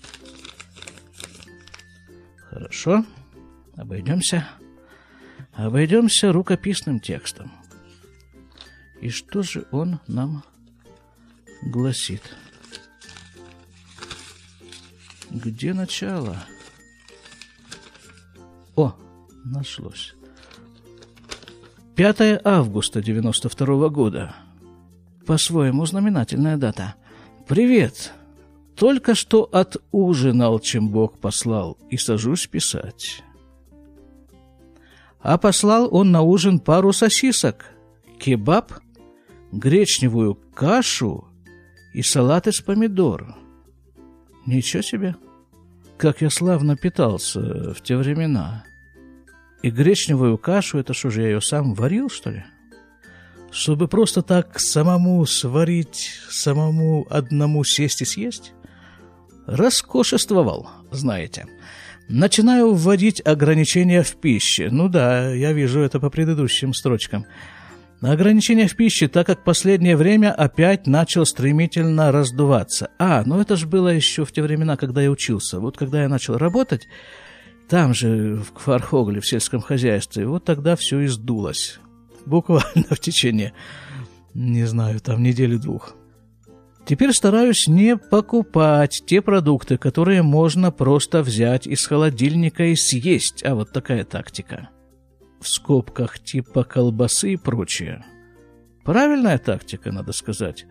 Хорошо. 2.51 3.05
Обойдемся. 3.77 4.47
Обойдемся 5.57 6.33
рукописным 6.33 6.99
текстом. 6.99 7.53
И 9.01 9.09
что 9.09 9.43
же 9.43 9.67
он 9.71 10.01
нам 10.09 10.43
гласит? 11.63 12.23
Где 15.31 15.75
начало? 15.75 16.37
О, 18.75 18.95
нашлось. 19.45 20.15
5 21.95 22.41
августа 22.45 23.01
92 23.01 23.89
года. 23.91 24.35
По-своему 25.27 25.87
знаменательная 25.87 26.57
дата. 26.57 26.97
«Привет! 27.47 28.13
Только 28.75 29.15
что 29.15 29.45
отужинал, 29.45 30.59
чем 30.59 30.89
Бог 30.89 31.19
послал, 31.19 31.79
и 31.91 31.97
сажусь 31.97 32.49
писать 32.49 33.23
а 35.25 35.39
послал 35.39 35.89
он 35.91 36.13
на 36.13 36.21
ужин 36.21 36.61
пару 36.61 36.93
сосисок, 36.93 37.65
кебаб, 38.21 38.73
гречневую 39.53 40.35
кашу 40.55 41.27
и 41.95 42.03
салат 42.03 42.47
из 42.47 42.61
помидор. 42.61 43.35
Ничего 44.45 44.83
себе! 44.83 45.17
Как 45.97 46.21
я 46.21 46.29
славно 46.29 46.77
питался 46.77 47.73
в 47.73 47.83
те 47.83 47.97
времена. 47.97 48.65
И 49.63 49.71
гречневую 49.71 50.37
кашу, 50.37 50.79
это 50.79 50.93
что 50.93 51.09
же, 51.09 51.23
я 51.23 51.29
ее 51.29 51.41
сам 51.41 51.73
варил, 51.73 52.11
что 52.11 52.29
ли? 52.29 52.45
Чтобы 53.51 53.89
просто 53.89 54.21
так 54.21 54.61
самому 54.61 55.25
сварить, 55.25 56.21
самому 56.29 57.07
одному 57.09 57.65
сесть 57.65 58.03
и 58.03 58.05
съесть? 58.05 58.53
Роскошествовал, 59.47 60.69
знаете. 60.91 61.47
Начинаю 62.09 62.75
вводить 62.75 63.23
ограничения 63.25 64.03
в 64.03 64.17
пище. 64.17 64.69
Ну 64.71 64.89
да, 64.89 65.33
я 65.33 65.53
вижу 65.53 65.81
это 65.81 66.01
по 66.01 66.11
предыдущим 66.11 66.75
строчкам. 66.75 67.27
Ограничения 68.03 68.69
в 68.69 68.77
пище, 68.77 69.09
так 69.09 69.27
как 69.27 69.45
последнее 69.45 69.97
время 69.97 70.33
опять 70.33 70.87
начал 70.87 71.25
стремительно 71.25 72.13
раздуваться. 72.13 72.91
А, 72.99 73.23
ну 73.25 73.41
это 73.41 73.57
же 73.57 73.67
было 73.67 73.89
еще 73.89 74.27
в 74.27 74.33
те 74.33 74.43
времена, 74.43 74.77
когда 74.77 75.01
я 75.01 75.11
учился. 75.11 75.59
Вот 75.59 75.79
когда 75.79 76.03
я 76.03 76.11
начал 76.11 76.37
работать, 76.37 76.87
там 77.69 77.95
же, 77.95 78.37
в 78.37 78.53
Квархогле, 78.53 79.21
в 79.21 79.27
сельском 79.27 79.63
хозяйстве, 79.63 80.27
вот 80.27 80.45
тогда 80.45 80.77
все 80.77 81.01
и 81.01 81.07
сдулось. 81.07 81.81
Буквально 82.27 82.85
в 82.91 83.01
течение, 83.01 83.55
не 84.35 84.67
знаю, 84.67 85.01
там 85.01 85.23
недели-двух. 85.23 85.95
Теперь 86.87 87.13
стараюсь 87.13 87.67
не 87.67 87.97
покупать 87.97 89.03
те 89.07 89.23
продукты, 89.23 89.79
которые 89.79 90.23
можно 90.23 90.71
просто 90.71 91.23
взять 91.23 91.67
из 91.67 91.87
холодильника 91.87 92.65
и 92.65 92.77
съесть, 92.77 93.43
а 93.45 93.55
вот 93.55 93.73
такая 93.73 94.05
тактика. 94.05 94.69
В 95.41 95.49
скобках 95.49 96.19
типа 96.19 96.65
колбасы 96.65 97.33
и 97.33 97.37
прочее. 97.37 98.05
Правильная 98.85 99.39
тактика, 99.39 99.93
надо 99.93 100.13
сказать. 100.13 100.67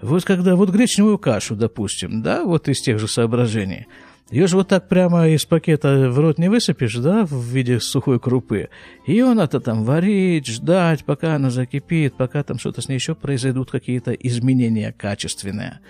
Вот 0.00 0.24
когда 0.24 0.54
вот 0.54 0.70
гречневую 0.70 1.18
кашу, 1.18 1.56
допустим, 1.56 2.22
да, 2.22 2.44
вот 2.44 2.68
из 2.68 2.80
тех 2.80 3.00
же 3.00 3.08
соображений– 3.08 3.86
ее 4.30 4.46
же 4.46 4.56
вот 4.56 4.68
так 4.68 4.88
прямо 4.88 5.28
из 5.28 5.46
пакета 5.46 6.10
в 6.10 6.18
рот 6.18 6.38
не 6.38 6.50
высыпешь, 6.50 6.96
да, 6.96 7.24
в 7.24 7.42
виде 7.44 7.80
сухой 7.80 8.20
крупы. 8.20 8.68
Ее 9.06 9.32
надо 9.32 9.58
там 9.58 9.84
варить, 9.84 10.46
ждать, 10.46 11.04
пока 11.04 11.36
она 11.36 11.50
закипит, 11.50 12.14
пока 12.14 12.42
там 12.42 12.58
что-то 12.58 12.82
с 12.82 12.88
ней 12.88 12.96
еще 12.96 13.14
произойдут 13.14 13.70
какие-то 13.70 14.12
изменения 14.12 14.92
качественные. 14.92 15.80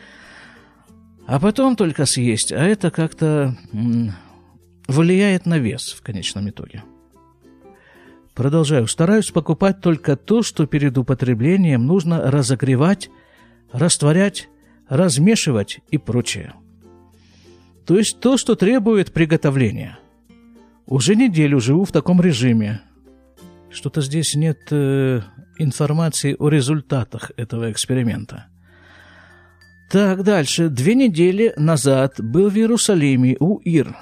А 1.27 1.41
потом 1.41 1.75
только 1.75 2.07
съесть, 2.07 2.53
а 2.53 2.63
это 2.65 2.91
как-то 2.93 3.57
влияет 4.87 5.45
на 5.45 5.59
вес 5.59 5.93
в 5.93 6.03
конечном 6.03 6.49
итоге. 6.49 6.85
Продолжаю. 8.35 8.87
Стараюсь 8.87 9.33
покупать 9.33 9.81
только 9.81 10.17
то, 10.17 10.43
что 10.43 10.67
перед 10.67 10.97
употреблением 10.97 11.87
нужно 11.87 12.31
разогревать, 12.31 13.11
растворять, 13.73 14.49
размешивать 14.89 15.81
и 15.91 15.99
прочее. 15.99 16.55
То 17.89 17.97
есть 17.97 18.21
то, 18.21 18.37
что 18.37 18.55
требует 18.55 19.15
приготовления. 19.15 19.99
Уже 20.85 21.15
неделю 21.15 21.59
живу 21.59 21.87
в 21.87 21.91
таком 21.91 22.21
режиме. 22.21 22.83
Что-то 23.71 24.03
здесь 24.03 24.35
нет 24.35 24.59
э, 24.71 25.23
информации 25.57 26.37
о 26.39 26.51
результатах 26.51 27.33
этого 27.39 27.73
эксперимента. 27.73 28.45
Так, 29.91 30.23
дальше. 30.23 30.69
Две 30.69 30.95
недели 30.95 31.55
назад 31.57 32.17
был 32.19 32.51
в 32.51 32.57
Иерусалиме 32.57 33.39
у 33.41 33.57
Ир. 33.61 33.97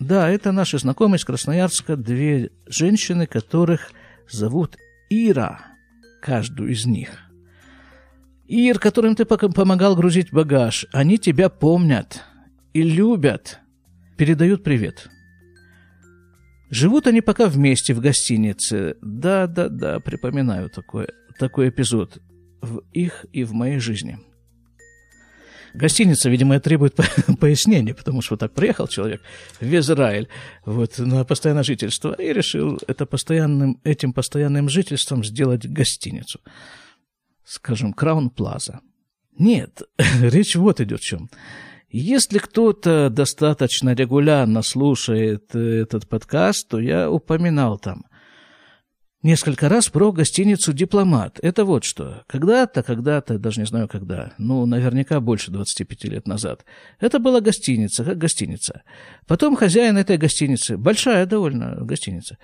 Да, 0.00 0.30
это 0.30 0.50
наши 0.50 0.78
знакомые 0.78 1.18
из 1.18 1.26
Красноярска, 1.26 1.96
две 1.98 2.52
женщины, 2.66 3.26
которых 3.26 3.90
зовут 4.30 4.78
Ира, 5.10 5.60
каждую 6.22 6.70
из 6.70 6.86
них. 6.86 7.10
Ир, 8.46 8.78
которым 8.78 9.14
ты 9.14 9.26
помогал 9.26 9.94
грузить 9.94 10.32
багаж, 10.32 10.86
они 10.90 11.18
тебя 11.18 11.50
помнят– 11.50 12.24
и 12.76 12.82
любят, 12.82 13.60
передают 14.18 14.62
привет. 14.62 15.08
Живут 16.68 17.06
они 17.06 17.22
пока 17.22 17.46
вместе 17.46 17.94
в 17.94 18.00
гостинице. 18.00 18.98
Да-да-да, 19.00 19.98
припоминаю 20.00 20.68
такой, 20.68 21.06
такой 21.38 21.70
эпизод 21.70 22.18
в 22.60 22.82
их 22.92 23.24
и 23.32 23.44
в 23.44 23.54
моей 23.54 23.78
жизни. 23.78 24.18
Гостиница, 25.72 26.28
видимо, 26.28 26.60
требует 26.60 26.94
пояснения, 27.40 27.94
потому 27.94 28.20
что 28.20 28.34
вот 28.34 28.40
так 28.40 28.52
приехал 28.52 28.88
человек 28.88 29.22
в 29.58 29.74
Израиль 29.74 30.28
вот, 30.66 30.98
на 30.98 31.24
постоянное 31.24 31.62
жительство 31.62 32.12
и 32.12 32.30
решил 32.30 32.78
это 32.86 33.06
постоянным, 33.06 33.80
этим 33.84 34.12
постоянным 34.12 34.68
жительством 34.68 35.24
сделать 35.24 35.66
гостиницу. 35.66 36.40
Скажем, 37.42 37.94
Краун 37.94 38.28
Плаза. 38.28 38.80
Нет, 39.38 39.80
речь 40.20 40.56
вот 40.56 40.82
идет 40.82 41.00
о 41.00 41.02
чем. 41.02 41.30
Если 41.98 42.38
кто-то 42.38 43.10
достаточно 43.10 43.94
регулярно 43.94 44.62
слушает 44.62 45.54
этот 45.54 46.08
подкаст, 46.08 46.68
то 46.68 46.78
я 46.78 47.10
упоминал 47.10 47.78
там– 47.78 48.04
несколько 49.26 49.68
раз 49.68 49.88
про 49.88 50.12
гостиницу 50.12 50.72
«Дипломат». 50.72 51.38
Это 51.42 51.64
вот 51.64 51.84
что. 51.84 52.24
Когда-то, 52.28 52.82
когда-то, 52.82 53.38
даже 53.38 53.60
не 53.60 53.66
знаю 53.66 53.88
когда, 53.88 54.32
ну, 54.38 54.64
наверняка 54.66 55.20
больше 55.20 55.50
25 55.50 56.04
лет 56.04 56.26
назад, 56.26 56.64
это 57.00 57.18
была 57.18 57.40
гостиница, 57.40 58.04
как 58.04 58.18
гостиница. 58.18 58.82
Потом 59.26 59.56
хозяин 59.56 59.98
этой 59.98 60.16
гостиницы, 60.16 60.78
большая 60.78 61.26
довольно 61.26 61.76
гостиница, 61.80 62.38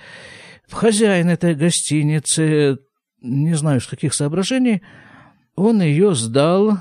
хозяин 0.70 1.28
этой 1.30 1.54
гостиницы, 1.54 2.78
не 3.20 3.54
знаю, 3.54 3.80
с 3.80 3.86
каких 3.86 4.12
соображений, 4.12 4.82
он 5.54 5.80
ее 5.82 6.14
сдал, 6.14 6.78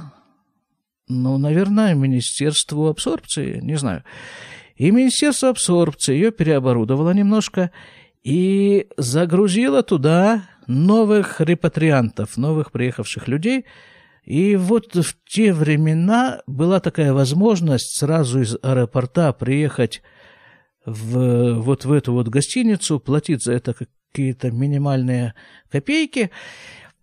ну, 1.11 1.37
наверное, 1.37 1.93
Министерству 1.93 2.87
абсорбции, 2.87 3.59
не 3.61 3.75
знаю. 3.75 4.03
И 4.75 4.89
Министерство 4.91 5.49
абсорбции 5.49 6.13
ее 6.13 6.31
переоборудовало 6.31 7.11
немножко, 7.11 7.71
и 8.23 8.87
загрузила 8.97 9.83
туда 9.83 10.47
новых 10.67 11.41
репатриантов, 11.41 12.37
новых 12.37 12.71
приехавших 12.71 13.27
людей. 13.27 13.65
И 14.23 14.55
вот 14.55 14.95
в 14.95 15.15
те 15.27 15.53
времена 15.53 16.41
была 16.45 16.79
такая 16.79 17.13
возможность 17.13 17.97
сразу 17.97 18.41
из 18.41 18.55
аэропорта 18.61 19.33
приехать 19.33 20.01
в, 20.85 21.55
вот 21.55 21.85
в 21.85 21.91
эту 21.91 22.13
вот 22.13 22.27
гостиницу, 22.27 22.99
платить 22.99 23.43
за 23.43 23.53
это 23.53 23.73
какие-то 23.73 24.51
минимальные 24.51 25.33
копейки 25.71 26.29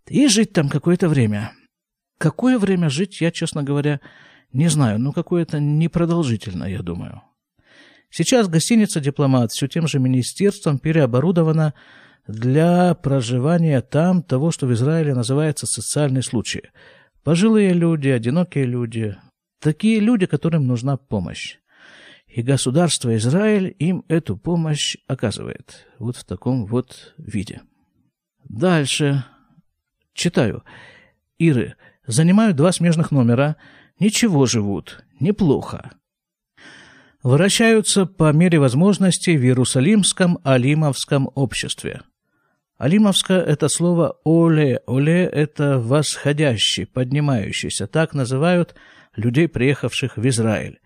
и 0.07 0.29
жить 0.29 0.53
там 0.53 0.69
какое-то 0.69 1.09
время. 1.09 1.53
Какое 2.19 2.59
время 2.59 2.91
жить, 2.91 3.21
я, 3.21 3.31
честно 3.31 3.63
говоря, 3.63 4.01
не 4.53 4.69
знаю, 4.69 4.99
но 4.99 5.13
какое-то 5.13 5.61
непродолжительное, 5.61 6.69
я 6.69 6.83
думаю. 6.83 7.23
Сейчас 8.11 8.49
гостиница 8.49 9.01
«Дипломат» 9.01 9.53
все 9.53 9.69
тем 9.69 9.87
же 9.87 9.99
министерством 9.99 10.79
переоборудована 10.79 11.75
для 12.27 12.95
проживания 12.95 13.81
там 13.81 14.23
того, 14.23 14.51
что 14.51 14.67
в 14.67 14.73
Израиле 14.73 15.15
называется 15.15 15.67
социальный 15.67 16.23
случай. 16.23 16.71
Пожилые 17.23 17.73
люди, 17.73 18.09
одинокие 18.09 18.65
люди, 18.65 19.17
такие 19.61 20.01
люди, 20.01 20.27
которым 20.27 20.67
нужна 20.67 20.97
помощь. 20.97 21.59
И 22.27 22.43
государство 22.43 23.17
Израиль 23.17 23.75
им 23.79 24.05
эту 24.09 24.37
помощь 24.37 24.97
оказывает. 25.07 25.87
Вот 25.99 26.17
в 26.17 26.25
таком 26.25 26.67
вот 26.67 27.15
виде. 27.17 27.63
Дальше. 28.45 29.25
Читаю. 30.15 30.63
Иры. 31.39 31.77
Занимают 32.09 32.57
два 32.57 32.73
смежных 32.73 33.13
номера. 33.13 33.55
Ничего 34.01 34.47
живут. 34.47 35.05
Неплохо 35.21 35.93
вращаются 37.23 38.07
по 38.07 38.33
мере 38.33 38.59
возможности 38.59 39.31
в 39.31 39.43
Иерусалимском 39.43 40.39
Алимовском 40.45 41.31
обществе. 41.35 42.03
Алимовское– 42.79 43.43
это 43.47 43.69
слово 43.69 44.19
«оле». 44.25 44.81
«Оле»– 44.87 45.25
это 45.33 45.79
восходящий, 45.81 46.87
поднимающийся. 46.87 47.89
Так 47.89 48.15
называют 48.15 48.77
людей, 49.17 49.49
приехавших 49.49 50.17
в 50.17 50.29
Израиль. 50.29 50.79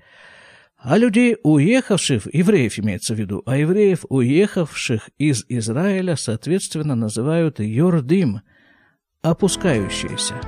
А 0.79 0.97
людей, 0.97 1.37
уехавших, 1.43 2.27
евреев 2.33 2.79
имеется 2.79 3.15
в 3.15 3.19
виду, 3.19 3.43
а 3.47 3.57
евреев, 3.59 4.05
уехавших 4.09 5.11
из 5.19 5.45
Израиля, 5.49 6.17
соответственно, 6.17 6.95
называют 6.95 7.61
«йордим»– 7.61 8.41
опускающиеся. 9.23 10.41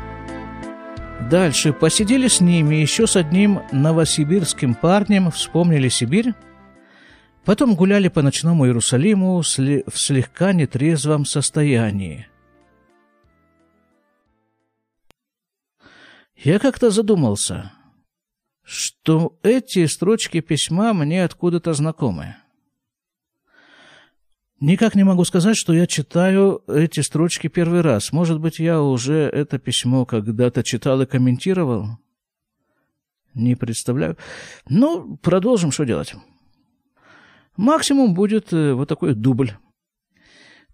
Дальше 1.31 1.73
посидели 1.73 2.29
с 2.29 2.41
ними, 2.43 2.75
еще 2.75 3.07
с 3.07 3.17
одним 3.17 3.63
новосибирским 3.73 4.75
парнем, 4.75 5.31
вспомнили 5.31 5.89
Сибирь. 5.89 6.35
Потом 7.47 7.75
гуляли 7.75 8.09
по 8.09 8.21
ночному 8.21 8.67
Иерусалиму 8.67 9.39
в 9.39 9.45
слегка 9.45 10.53
нетрезвом 10.53 11.25
состоянии. 11.25 12.29
Я 16.37 16.59
как-то 16.59 16.91
задумался, 16.91 17.73
что 18.63 19.39
эти 19.43 19.87
строчки 19.87 20.41
письма 20.41 20.93
мне 20.93 21.25
откуда-то 21.25 21.73
знакомы. 21.73 22.37
Никак 24.61 24.95
не 24.95 25.05
могу 25.05 25.25
сказать, 25.25 25.57
что 25.57 25.73
я 25.73 25.87
читаю 25.87 26.63
эти 26.69 27.01
строчки 27.01 27.49
первый 27.49 27.81
раз. 27.81 28.13
Может 28.13 28.41
быть, 28.41 28.59
я 28.59 28.81
уже 28.81 29.15
это 29.15 29.59
письмо 29.59 30.07
когда-то 30.07 30.63
читал 30.63 31.01
и 31.03 31.07
комментировал? 31.07 31.99
Не 33.35 33.57
представляю. 33.57 34.17
Ну, 34.69 35.17
продолжим, 35.17 35.73
что 35.73 35.85
делать. 35.85 36.15
Максимум 37.57 38.15
будет 38.15 38.53
э, 38.53 38.73
вот 38.75 38.89
такой 38.89 39.15
дубль. 39.15 39.53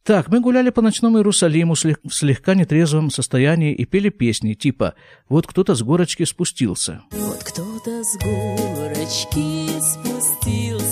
Так, 0.02 0.28
мы 0.28 0.40
гуляли 0.40 0.70
по 0.70 0.80
ночному 0.80 1.18
Иерусалиму 1.18 1.74
в 1.74 2.14
слегка 2.14 2.54
нетрезвом 2.54 3.10
состоянии 3.10 3.74
и 3.74 3.84
пели 3.84 4.08
песни, 4.08 4.54
типа 4.54 4.94
«Вот 5.28 5.46
кто-то 5.46 5.74
с 5.74 5.82
горочки 5.82 6.24
спустился». 6.24 7.02
Вот 7.10 7.44
кто-то 7.44 8.02
с 8.02 8.16
горочки 8.16 9.68
спустился, 9.78 10.89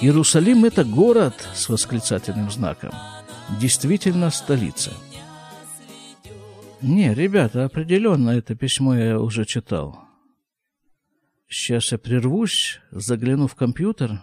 Иерусалим– 0.00 0.64
это 0.66 0.84
город 0.84 1.34
с 1.54 1.68
восклицательным 1.68 2.52
знаком, 2.52 2.92
действительно 3.60 4.30
столица. 4.30 4.92
Не, 6.80 7.12
ребята, 7.12 7.64
определенно 7.64 8.30
это 8.30 8.54
письмо 8.54 8.94
я 8.94 9.20
уже 9.20 9.44
читал. 9.44 9.98
Сейчас 11.48 11.90
я 11.90 11.98
прервусь, 11.98 12.80
загляну 12.92 13.48
в 13.48 13.56
компьютер. 13.56 14.22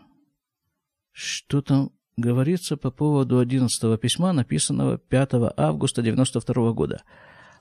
Что 1.12 1.62
там 1.62 1.92
говорится 2.16 2.78
по 2.78 2.90
поводу 2.90 3.40
11 3.40 4.00
письма, 4.00 4.32
написанного 4.32 4.98
5 4.98 5.30
августа 5.58 6.02
92 6.02 6.72
года. 6.72 7.04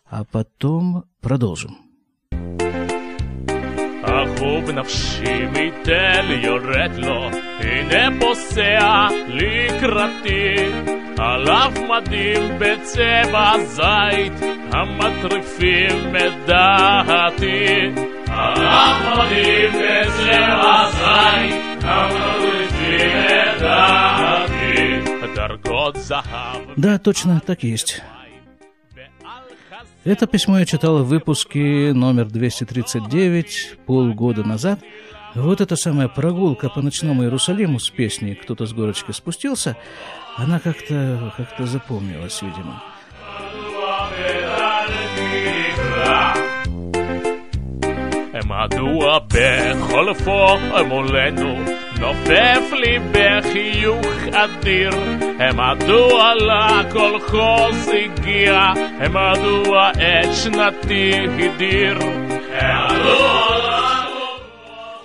А 0.04 0.24
потом 0.24 1.04
продолжим. 1.20 1.78
Ахов 4.04 4.72
навшим 4.72 5.54
и 5.54 5.72
тель 5.84 6.44
йореть 6.44 6.98
הנה 7.59 8.19
פוסע 8.19 9.07
לקראתי. 9.27 10.55
עליו 11.17 11.71
מדים 11.89 12.59
בצבע 12.59 13.53
זית, 13.63 14.33
המטריפים 14.71 16.15
את 16.15 16.45
דעתי. 16.45 17.91
עליו 18.27 18.95
מדים 19.17 19.71
בצבע 19.73 20.89
זית, 20.91 21.83
המטריפים 21.83 23.25
את 23.25 23.61
דעתי. 23.61 24.99
דרגות 25.35 25.95
זהב. 25.97 26.61
Да, 26.77 26.97
точно, 26.97 27.39
так 27.39 27.63
есть. 27.63 28.01
Это 30.05 30.27
письмо 30.27 30.59
я 30.59 30.65
читал 30.65 31.03
в 31.03 31.07
выпуске 31.07 31.91
номер 31.93 32.25
239 32.25 33.77
полгода 33.85 34.43
назад. 34.43 34.79
Вот 35.35 35.61
эта 35.61 35.75
самая 35.75 36.07
прогулка 36.07 36.69
по 36.69 36.81
ночному 36.81 37.23
Иерусалиму 37.23 37.79
с 37.79 37.89
песней 37.89 38.35
«Кто-то 38.35 38.65
с 38.65 38.73
горочки 38.73 39.11
спустился», 39.11 39.77
она 40.37 40.59
как-то 40.59 41.33
как 41.37 41.67
запомнилась, 41.67 42.41
видимо. 42.41 42.81
מדוע 48.49 49.19
בכל 49.19 50.13
מולנו 50.87 51.59
נופף 51.99 52.73
לי 52.73 52.99
בחיוך 53.11 54.07
אדיר? 54.33 54.91
מדוע 55.53 56.33
לקולחוז 56.35 57.89
הגיע? 57.93 58.73
מדוע 59.09 59.91
את 59.91 60.35
שנתי 60.43 61.13
הדיר? 61.39 61.97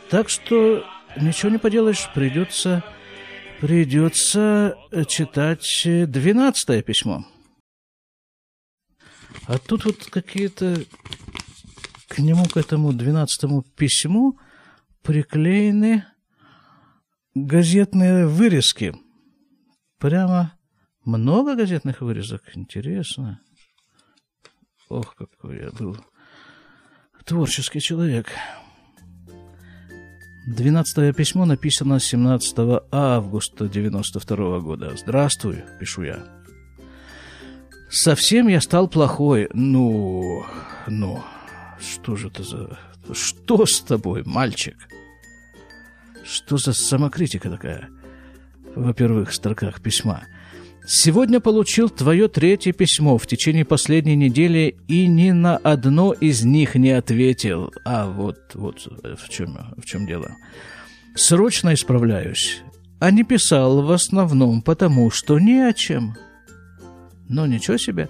так 0.09 0.29
что 0.29 0.85
ничего 1.17 1.51
не 1.51 1.57
поделаешь, 1.57 2.09
придется 2.13 2.83
Придется 3.59 4.77
э, 4.89 5.03
читать 5.03 5.81
э, 5.85 6.05
двенадцатое 6.05 6.81
письмо. 6.81 7.25
А 9.47 9.57
тут 9.57 9.83
вот 9.83 10.05
какие-то 10.05 10.77
к 12.07 12.19
нему, 12.19 12.45
к 12.45 12.55
этому 12.55 12.93
двенадцатому 12.93 13.63
письму 13.63 14.39
приклеены 15.01 16.05
газетные 17.35 18.27
вырезки. 18.27 18.95
Прямо 19.97 20.57
много 21.03 21.55
газетных 21.55 21.99
вырезок. 21.99 22.43
Интересно. 22.55 23.41
Ох, 24.87 25.15
какой 25.15 25.63
я 25.63 25.71
был 25.71 25.97
творческий 27.25 27.81
человек. 27.81 28.31
Двенадцатое 30.49 31.13
письмо 31.13 31.45
написано 31.45 31.99
17 31.99 32.81
августа 32.91 33.69
92 33.69 34.59
года. 34.61 34.97
«Здравствуй»,— 34.97 35.63
пишу 35.79 36.01
я. 36.01 36.25
«Совсем 37.91 38.47
я 38.47 38.59
стал 38.59 38.87
плохой. 38.87 39.47
Ну, 39.53 40.43
ну, 40.87 41.23
что 41.79 42.15
же 42.15 42.29
это 42.29 42.41
за... 42.41 42.79
Что 43.13 43.67
с 43.67 43.79
тобой, 43.81 44.23
мальчик? 44.25 44.75
Что 46.23 46.57
за 46.57 46.73
самокритика 46.73 47.51
такая?» 47.51 47.87
Во 48.75 48.91
первых 48.95 49.33
строках 49.33 49.81
письма– 49.81 50.23
Сегодня 50.91 51.39
получил 51.39 51.87
твое 51.87 52.27
третье 52.27 52.73
письмо 52.73 53.19
в 53.19 53.27
течение 53.27 53.63
последней 53.63 54.15
недели 54.15 54.75
и 54.87 55.05
ни 55.05 55.29
на 55.29 55.55
одно 55.57 56.13
из 56.13 56.43
них 56.43 56.73
не 56.73 56.89
ответил. 56.89 57.71
А 57.85 58.09
вот, 58.09 58.39
вот 58.55 58.87
в 59.03 59.29
чем, 59.29 59.55
в 59.77 59.85
чем 59.85 60.07
дело. 60.07 60.35
Срочно 61.13 61.75
исправляюсь. 61.75 62.63
А 62.99 63.11
не 63.11 63.23
писал 63.23 63.83
в 63.83 63.91
основном 63.91 64.63
потому, 64.63 65.11
что 65.11 65.37
ни 65.37 65.59
о 65.59 65.73
чем. 65.73 66.15
Ну, 67.27 67.45
ничего 67.45 67.77
себе. 67.77 68.09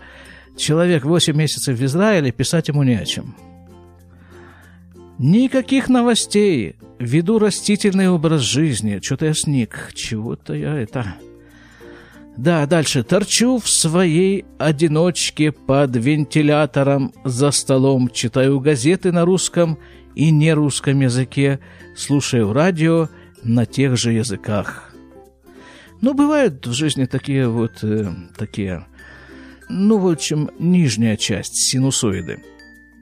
Человек 0.57 1.03
8 1.03 1.35
месяцев 1.35 1.77
в 1.77 1.83
Израиле, 1.83 2.31
писать 2.31 2.69
ему 2.69 2.83
не 2.83 2.95
о 2.95 3.03
чем. 3.03 3.35
Никаких 5.17 5.89
новостей. 5.89 6.77
Веду 6.97 7.39
растительный 7.39 8.07
образ 8.07 8.39
жизни. 8.39 9.01
Что-то 9.03 9.25
я 9.25 9.33
сник. 9.33 9.91
Чего-то 9.95 10.53
я 10.53 10.77
это... 10.77 11.17
Да, 12.39 12.65
дальше. 12.65 13.04
Торчу 13.04 13.58
в 13.58 13.67
своей 13.67 14.45
одиночке 14.58 15.52
под 15.52 15.97
вентилятором 15.97 17.13
за 17.25 17.52
столом, 17.52 18.10
читаю 18.10 18.62
газеты 18.62 19.12
на 19.12 19.25
русском 19.25 19.78
и 20.15 20.32
нерусском 20.32 21.02
языке, 21.02 21.60
слушаю 21.97 22.54
радио 22.54 23.10
на 23.43 23.65
тех 23.65 23.97
же 23.97 24.13
языках. 24.13 24.93
Ну, 25.99 26.13
бывают 26.13 26.65
в 26.65 26.71
жизни 26.71 27.04
такие 27.04 27.49
вот, 27.49 27.84
э, 27.84 28.10
такие, 28.38 28.88
ну, 29.67 29.97
в 29.97 30.08
общем, 30.08 30.49
нижняя 30.60 31.17
часть, 31.17 31.58
синусоиды. 31.69 32.41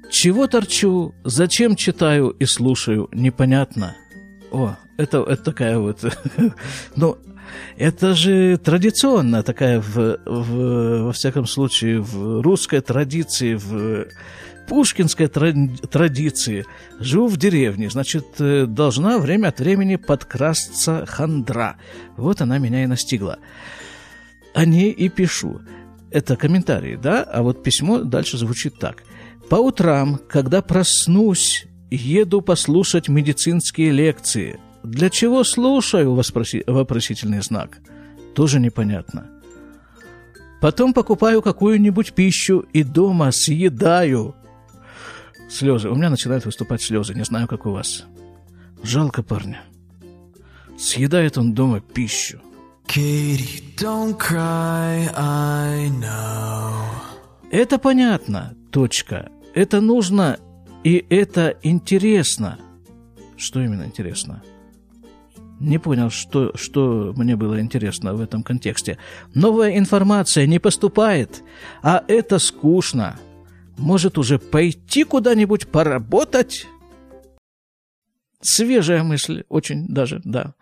Чего 0.10 0.48
торчу, 0.48 1.14
зачем 1.24 1.76
читаю 1.76 2.30
и 2.30 2.46
слушаю, 2.46 3.08
непонятно. 3.12 3.96
О, 4.52 4.78
это, 4.98 5.20
это 5.20 5.44
такая 5.44 5.78
вот, 5.78 6.04
ну, 6.96 7.20
это 7.78 8.14
же 8.14 8.58
традиционно 8.58 9.44
такая, 9.44 9.82
в, 9.82 10.20
в, 10.26 11.04
во 11.06 11.12
всяком 11.12 11.46
случае, 11.46 12.02
в 12.02 12.42
русской 12.42 12.82
традиции, 12.82 13.56
в 13.56 14.08
пушкинской 14.68 15.28
традиции. 15.28 16.66
Живу 17.00 17.28
в 17.28 17.38
деревне, 17.38 17.90
значит, 17.90 18.26
э, 18.40 18.66
должна 18.66 19.18
время 19.18 19.48
от 19.48 19.60
времени 19.60 19.96
подкрасться 19.96 21.06
хандра. 21.06 21.78
Вот 22.18 22.42
она 22.42 22.58
меня 22.58 22.84
и 22.84 22.88
настигла. 22.88 23.40
О 24.54 24.66
ней 24.66 24.92
и 24.92 25.10
пишу. 25.10 25.62
Это 26.12 26.36
комментарий, 26.36 26.96
да? 26.96 27.24
А 27.24 27.42
вот 27.44 27.64
письмо 27.64 28.00
дальше 28.00 28.38
звучит 28.38 28.80
так. 28.80 29.04
По 29.50 29.56
утрам, 29.56 30.20
когда 30.30 30.62
проснусь, 30.62 31.66
еду 31.90 32.42
послушать 32.42 33.08
медицинские 33.08 33.92
лекции– 33.92 34.60
для 34.92 35.10
чего 35.10 35.44
слушаю? 35.44 36.14
Вопроси... 36.14 36.64
Вопросительный 36.68 37.42
знак. 37.42 37.80
Тоже 38.34 38.60
непонятно. 38.60 39.30
Потом 40.62 40.94
покупаю 40.94 41.42
какую-нибудь 41.42 42.14
пищу 42.14 42.66
и 42.74 42.84
дома 42.84 43.32
съедаю. 43.32 44.36
Слезы. 45.50 45.90
У 45.90 45.96
меня 45.96 46.10
начинают 46.10 46.46
выступать 46.46 46.82
слезы. 46.82 47.14
Не 47.14 47.24
знаю, 47.24 47.48
как 47.48 47.66
у 47.66 47.72
вас. 47.72 48.06
Жалко 48.84 49.24
парня. 49.24 49.64
Съедает 50.78 51.38
он 51.38 51.54
дома 51.54 51.80
пищу. 51.82 52.40
Katie, 52.88 53.62
don't 53.76 54.18
cry, 54.18 55.12
I 55.16 55.90
know. 55.90 56.74
Это 57.52 57.78
понятно. 57.78 58.56
Точка. 58.72 59.30
Это 59.54 59.82
нужно 59.82 60.38
и 60.84 61.06
это 61.10 61.58
интересно. 61.64 62.60
Что 63.36 63.62
именно 63.62 63.84
интересно? 63.84 64.42
Не 65.60 65.80
понял, 65.80 66.10
что, 66.12 66.56
что 66.56 67.14
мне 67.16 67.36
было 67.36 67.60
интересно 67.60 68.14
в 68.14 68.22
этом 68.22 68.44
контексте. 68.44 68.98
Новая 69.34 69.78
информация 69.78 70.46
не 70.46 70.60
поступает, 70.60 71.44
а 71.82 72.04
это 72.08 72.38
скучно. 72.38 73.20
Может 73.78 74.18
уже 74.18 74.38
пойти 74.38 75.04
куда-нибудь 75.04 75.68
поработать? 75.68 76.68
Свежая 78.40 79.04
мысль, 79.04 79.44
очень 79.50 79.88
даже, 79.88 80.22
да. 80.24 80.54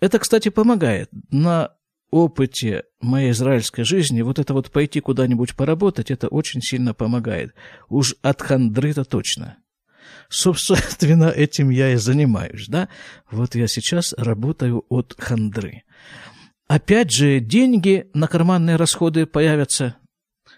Это, 0.00 0.18
кстати, 0.18 0.48
помогает. 0.48 1.10
На 1.30 1.72
опыте 2.10 2.84
моей 3.00 3.30
израильской 3.30 3.84
жизни 3.84 4.22
вот 4.22 4.38
это 4.38 4.54
вот 4.54 4.70
пойти 4.70 5.00
куда-нибудь 5.00 5.54
поработать, 5.54 6.10
это 6.10 6.28
очень 6.28 6.62
сильно 6.62 6.94
помогает. 6.94 7.54
Уж 7.88 8.16
от 8.22 8.40
хандры-то 8.40 9.04
точно. 9.04 9.58
Собственно, 10.30 11.30
этим 11.36 11.70
я 11.70 11.92
и 11.92 11.96
занимаюсь, 11.96 12.66
да. 12.68 12.88
Вот 13.30 13.54
я 13.56 13.66
сейчас 13.66 14.14
работаю 14.16 14.84
от 14.88 15.14
хандры. 15.18 15.82
Опять 16.68 17.10
же, 17.10 17.40
деньги 17.40 18.08
на 18.14 18.28
карманные 18.28 18.76
расходы 18.76 19.26
появятся. 19.26 19.96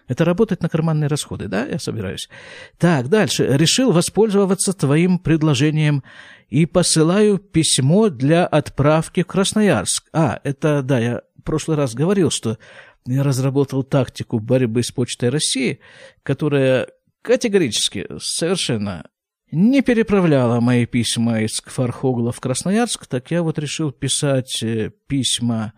Это 0.07 0.25
работать 0.25 0.61
на 0.61 0.69
карманные 0.69 1.07
расходы, 1.07 1.47
да, 1.47 1.65
я 1.65 1.79
собираюсь. 1.79 2.29
Так, 2.77 3.09
дальше. 3.09 3.47
Решил 3.57 3.91
воспользоваться 3.91 4.73
твоим 4.73 5.17
предложением 5.17 6.03
и 6.49 6.65
посылаю 6.65 7.39
письмо 7.39 8.09
для 8.09 8.45
отправки 8.45 9.23
в 9.23 9.27
Красноярск. 9.27 10.07
А, 10.13 10.39
это, 10.43 10.83
да, 10.83 10.99
я 10.99 11.21
в 11.39 11.41
прошлый 11.41 11.77
раз 11.77 11.95
говорил, 11.95 12.29
что 12.29 12.59
я 13.07 13.23
разработал 13.23 13.83
тактику 13.83 14.39
борьбы 14.39 14.83
с 14.83 14.91
Почтой 14.91 15.29
России, 15.29 15.79
которая 16.21 16.89
категорически 17.23 18.07
совершенно 18.19 19.07
не 19.53 19.81
переправляла 19.81 20.59
мои 20.59 20.85
письма 20.85 21.41
из 21.41 21.61
Кфархогла 21.61 22.31
в 22.31 22.39
Красноярск, 22.39 23.05
так 23.05 23.29
я 23.29 23.43
вот 23.43 23.59
решил 23.59 23.91
писать 23.91 24.63
э, 24.63 24.91
письма 25.07 25.73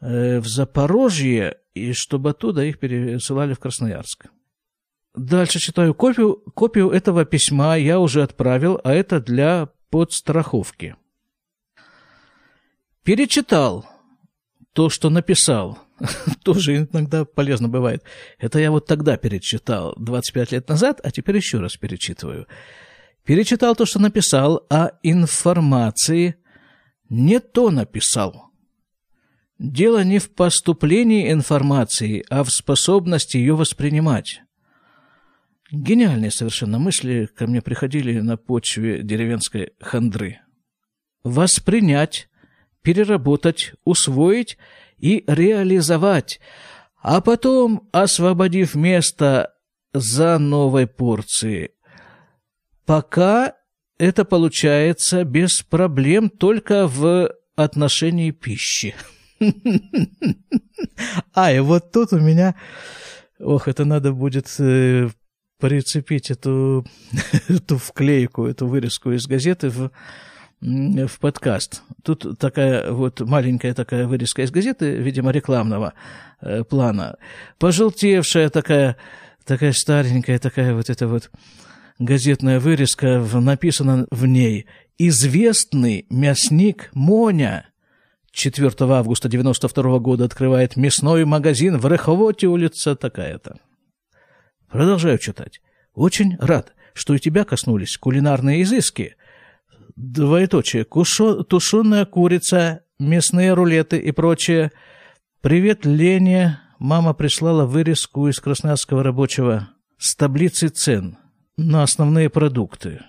э, 0.00 0.40
в 0.40 0.46
Запорожье, 0.46 1.56
и 1.72 1.92
чтобы 1.94 2.30
оттуда 2.30 2.64
их 2.64 2.78
пересылали 2.78 3.54
в 3.54 3.58
Красноярск. 3.58 4.26
Дальше 5.14 5.58
читаю 5.58 5.94
копию. 5.94 6.42
Копию 6.54 6.90
этого 6.90 7.24
письма 7.24 7.76
я 7.76 7.98
уже 7.98 8.22
отправил, 8.22 8.78
а 8.84 8.92
это 8.92 9.20
для 9.20 9.70
подстраховки. 9.88 10.96
Перечитал 13.04 13.86
то, 14.74 14.90
что 14.90 15.08
написал. 15.08 15.78
Тоже 16.42 16.88
иногда 16.92 17.24
полезно 17.24 17.68
бывает. 17.68 18.02
Это 18.38 18.58
я 18.58 18.70
вот 18.70 18.86
тогда 18.86 19.16
перечитал, 19.16 19.94
25 19.96 20.52
лет 20.52 20.68
назад, 20.68 21.00
а 21.02 21.10
теперь 21.10 21.36
еще 21.36 21.60
раз 21.60 21.76
перечитываю. 21.76 22.46
Перечитал 23.24 23.74
то, 23.74 23.86
что 23.86 23.98
написал, 23.98 24.66
а 24.70 24.92
информации 25.02 26.36
не 27.08 27.40
то 27.40 27.70
написал. 27.70 28.50
Дело 29.58 30.04
не 30.04 30.18
в 30.18 30.30
поступлении 30.30 31.32
информации, 31.32 32.24
а 32.28 32.44
в 32.44 32.50
способности 32.50 33.38
ее 33.38 33.54
воспринимать. 33.54 34.42
Гениальные 35.70 36.30
совершенно 36.30 36.78
мысли 36.78 37.28
ко 37.34 37.46
мне 37.46 37.62
приходили 37.62 38.20
на 38.20 38.36
почве 38.36 39.02
деревенской 39.02 39.72
хандры. 39.80 40.40
Воспринять, 41.22 42.28
переработать, 42.82 43.72
усвоить 43.84 44.58
и 44.98 45.24
реализовать, 45.26 46.40
а 47.00 47.22
потом, 47.22 47.88
освободив 47.92 48.74
место 48.74 49.54
за 49.94 50.38
новой 50.38 50.86
порцией, 50.86 51.73
Пока 52.86 53.54
это 53.98 54.24
получается 54.24 55.24
без 55.24 55.62
проблем 55.62 56.28
только 56.28 56.86
в 56.86 57.30
отношении 57.56 58.30
пищи. 58.30 58.94
А, 61.34 61.52
и 61.52 61.58
вот 61.58 61.92
тут 61.92 62.12
у 62.12 62.20
меня... 62.20 62.54
Ох, 63.40 63.68
это 63.68 63.84
надо 63.84 64.12
будет 64.12 64.48
э, 64.58 65.08
прицепить 65.58 66.30
эту, 66.30 66.86
эту 67.48 67.78
вклейку, 67.78 68.46
эту 68.46 68.66
вырезку 68.66 69.12
из 69.12 69.26
газеты 69.26 69.70
в, 69.70 69.90
в 70.60 71.18
подкаст. 71.20 71.82
Тут 72.02 72.38
такая 72.38 72.92
вот 72.92 73.20
маленькая 73.20 73.74
такая 73.74 74.06
вырезка 74.06 74.42
из 74.42 74.50
газеты, 74.50 74.96
видимо, 74.96 75.30
рекламного 75.30 75.94
э, 76.40 76.64
плана. 76.64 77.16
Пожелтевшая 77.58 78.50
такая, 78.50 78.96
такая 79.44 79.72
старенькая, 79.72 80.38
такая 80.38 80.74
вот 80.74 80.90
эта 80.90 81.08
вот 81.08 81.30
газетная 81.98 82.60
вырезка, 82.60 83.20
в- 83.20 83.40
написано 83.40 84.06
в 84.10 84.26
ней 84.26 84.66
«Известный 84.98 86.06
мясник 86.10 86.90
Моня» 86.94 87.66
4 88.32 88.72
августа 88.80 89.28
92 89.28 89.98
года 90.00 90.24
открывает 90.24 90.76
мясной 90.76 91.24
магазин 91.24 91.78
в 91.78 91.86
Реховоте, 91.86 92.48
улица 92.48 92.96
такая-то. 92.96 93.58
Продолжаю 94.68 95.18
читать. 95.18 95.60
Очень 95.94 96.36
рад, 96.38 96.74
что 96.94 97.14
и 97.14 97.20
тебя 97.20 97.44
коснулись 97.44 97.96
кулинарные 97.96 98.62
изыски. 98.62 99.14
Двоеточие. 99.94 100.84
Кушо, 100.84 101.44
тушеная 101.44 102.04
курица, 102.04 102.82
мясные 102.98 103.54
рулеты 103.54 103.98
и 103.98 104.10
прочее. 104.10 104.72
Привет, 105.40 105.86
Лене. 105.86 106.58
Мама 106.80 107.14
прислала 107.14 107.66
вырезку 107.66 108.26
из 108.26 108.40
Красноярского 108.40 109.04
рабочего 109.04 109.68
с 109.96 110.16
таблицей 110.16 110.70
цен 110.70 111.18
на 111.56 111.82
основные 111.82 112.30
продукты. 112.30 113.02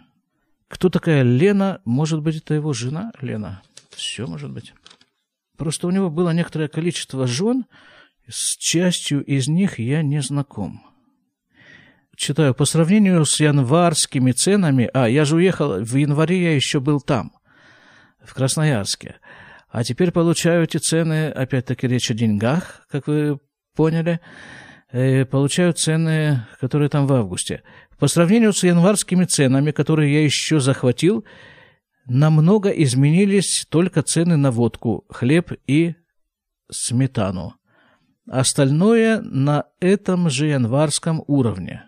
Кто 0.67 0.89
такая 0.89 1.23
Лена? 1.23 1.81
Может 1.86 2.21
быть, 2.21 2.38
это 2.38 2.53
его 2.53 2.73
жена 2.73 3.12
Лена? 3.21 3.62
Все 3.91 4.27
может 4.27 4.51
быть. 4.51 4.73
Просто 5.58 5.88
у 5.88 5.91
него 5.91 6.10
было 6.10 6.31
некоторое 6.31 6.67
количество 6.67 7.27
жен, 7.27 7.65
с 8.27 8.58
частью 8.58 9.23
из 9.23 9.47
них 9.47 9.79
я 9.79 10.01
не 10.01 10.21
знаком. 10.21 10.81
Читаю, 12.15 12.53
по 12.53 12.65
сравнению 12.65 13.25
с 13.25 13.39
январскими 13.39 14.31
ценами, 14.31 14.89
а, 14.93 15.08
я 15.08 15.25
же 15.25 15.36
уехал, 15.36 15.79
в 15.79 15.95
январе 15.95 16.41
я 16.43 16.55
еще 16.55 16.79
был 16.79 17.01
там, 17.01 17.34
в 18.23 18.34
Красноярске, 18.34 19.15
а 19.69 19.84
теперь 19.84 20.12
получаю 20.12 20.63
эти 20.63 20.77
цены, 20.77 21.29
опять-таки 21.29 21.88
речь 21.88 22.10
о 22.10 22.13
деньгах, 22.13 22.86
как 22.89 23.08
вы 23.08 23.39
поняли, 23.75 24.21
э, 24.91 25.25
получаю 25.25 25.73
цены, 25.73 26.47
которые 26.62 26.88
там 26.89 27.05
в 27.05 27.13
августе. 27.13 27.63
По 27.99 28.08
сравнению 28.08 28.53
с 28.53 28.63
январскими 28.63 29.25
ценами, 29.25 29.71
которые 29.71 30.13
я 30.13 30.23
еще 30.23 30.60
захватил, 30.60 31.25
намного 32.08 32.69
изменились 32.69 33.65
только 33.69 34.01
цены 34.01 34.38
на 34.38 34.51
водку, 34.51 35.05
хлеб 35.10 35.53
и 35.67 35.95
сметану. 36.69 37.55
Остальное 38.29 39.21
на 39.21 39.65
этом 39.79 40.29
же 40.29 40.47
январском 40.47 41.23
уровне. 41.27 41.84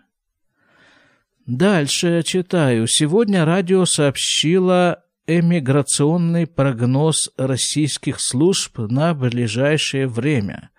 Дальше 1.46 2.22
читаю. 2.24 2.86
Сегодня 2.86 3.44
радио 3.44 3.84
сообщило 3.84 5.02
эмиграционный 5.26 6.46
прогноз 6.46 7.30
российских 7.36 8.20
служб 8.20 8.78
на 8.78 9.14
ближайшее 9.14 10.06
время. 10.06 10.70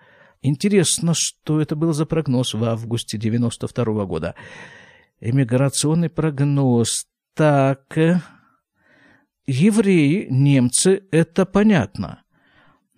Интересно, 0.42 1.12
что 1.14 1.60
это 1.60 1.76
был 1.76 1.92
за 1.92 2.06
прогноз 2.06 2.54
в 2.54 2.64
августе 2.64 3.18
92 3.18 4.04
года. 4.06 4.34
Эмиграционный 5.20 6.08
прогноз. 6.08 7.06
Так, 7.34 7.96
э, 7.98 8.20
евреи, 9.46 10.26
немцы, 10.30 11.04
это 11.10 11.44
понятно. 11.44 12.24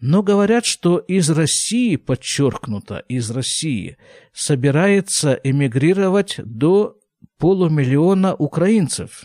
Но 0.00 0.22
говорят, 0.22 0.64
что 0.64 0.98
из 0.98 1.30
России, 1.30 1.96
подчеркнуто, 1.96 2.98
из 3.08 3.30
России, 3.30 3.96
собирается 4.32 5.32
эмигрировать 5.34 6.40
до 6.44 6.98
полумиллиона 7.38 8.34
украинцев. 8.34 9.24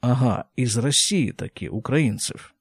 Ага, 0.00 0.50
из 0.54 0.76
России 0.76 1.32
такие 1.32 1.70
украинцев. 1.70 2.54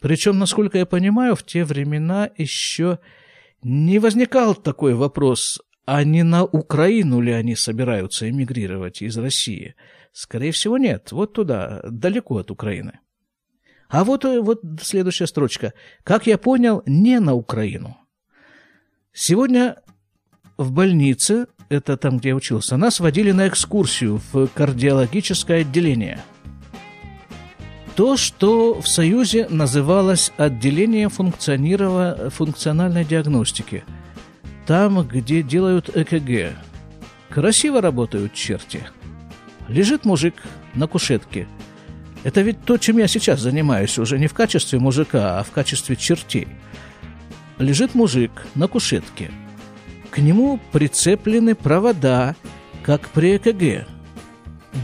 Причем, 0.00 0.38
насколько 0.38 0.78
я 0.78 0.86
понимаю, 0.86 1.34
в 1.34 1.44
те 1.44 1.64
времена 1.64 2.30
еще 2.36 2.98
не 3.62 3.98
возникал 3.98 4.54
такой 4.54 4.94
вопрос, 4.94 5.60
а 5.86 6.04
не 6.04 6.22
на 6.22 6.44
Украину 6.44 7.20
ли 7.20 7.32
они 7.32 7.56
собираются 7.56 8.28
эмигрировать 8.28 9.02
из 9.02 9.16
России? 9.18 9.74
Скорее 10.12 10.52
всего, 10.52 10.78
нет. 10.78 11.12
Вот 11.12 11.32
туда, 11.32 11.82
далеко 11.84 12.38
от 12.38 12.50
Украины. 12.50 13.00
А 13.88 14.04
вот, 14.04 14.24
э, 14.24 14.40
вот 14.40 14.60
следующая 14.80 15.26
строчка. 15.26 15.74
Как 16.02 16.26
я 16.26 16.38
понял, 16.38 16.82
не 16.86 17.20
на 17.20 17.34
Украину. 17.34 17.96
Сегодня 19.12 19.76
в 20.56 20.72
больнице, 20.72 21.46
это 21.68 21.96
там, 21.96 22.18
где 22.18 22.30
я 22.30 22.36
учился, 22.36 22.76
нас 22.76 23.00
водили 23.00 23.32
на 23.32 23.48
экскурсию 23.48 24.20
в 24.32 24.48
кардиологическое 24.48 25.60
отделение. 25.60 26.20
То, 27.94 28.16
что 28.16 28.80
в 28.80 28.88
Союзе 28.88 29.46
называлось 29.48 30.32
функционирова- 30.36 32.30
функциональной 32.30 33.04
диагностики. 33.04 33.84
Там, 34.66 35.06
где 35.06 35.42
делают 35.42 35.94
ЭКГ. 35.94 36.56
Красиво 37.28 37.80
работают 37.80 38.32
черти. 38.32 38.80
Лежит 39.68 40.04
мужик 40.04 40.34
на 40.74 40.86
кушетке. 40.86 41.46
Это 42.22 42.40
ведь 42.40 42.62
то, 42.64 42.78
чем 42.78 42.98
я 42.98 43.06
сейчас 43.06 43.40
занимаюсь, 43.40 43.98
уже 43.98 44.18
не 44.18 44.26
в 44.26 44.34
качестве 44.34 44.78
мужика, 44.78 45.38
а 45.38 45.42
в 45.42 45.50
качестве 45.50 45.96
чертей. 45.96 46.48
Лежит 47.58 47.94
мужик 47.94 48.30
на 48.54 48.66
кушетке. 48.66 49.30
К 50.10 50.18
нему 50.18 50.58
прицеплены 50.72 51.54
провода, 51.54 52.34
как 52.82 53.08
при 53.10 53.36
ЭКГ. 53.36 53.86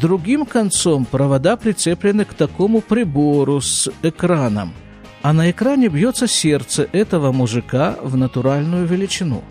Другим 0.01 0.45
концом 0.45 1.07
провода 1.07 1.57
прицеплены 1.57 2.25
к 2.25 2.35
такому 2.35 2.81
прибору 2.81 3.61
с 3.61 3.91
экраном, 4.03 4.75
а 5.23 5.33
на 5.33 5.51
экране 5.51 5.89
бьется 5.89 6.27
сердце 6.27 6.89
этого 6.93 7.33
мужика 7.33 7.97
в 8.03 8.17
натуральную 8.17 8.87
величину. 8.87 9.43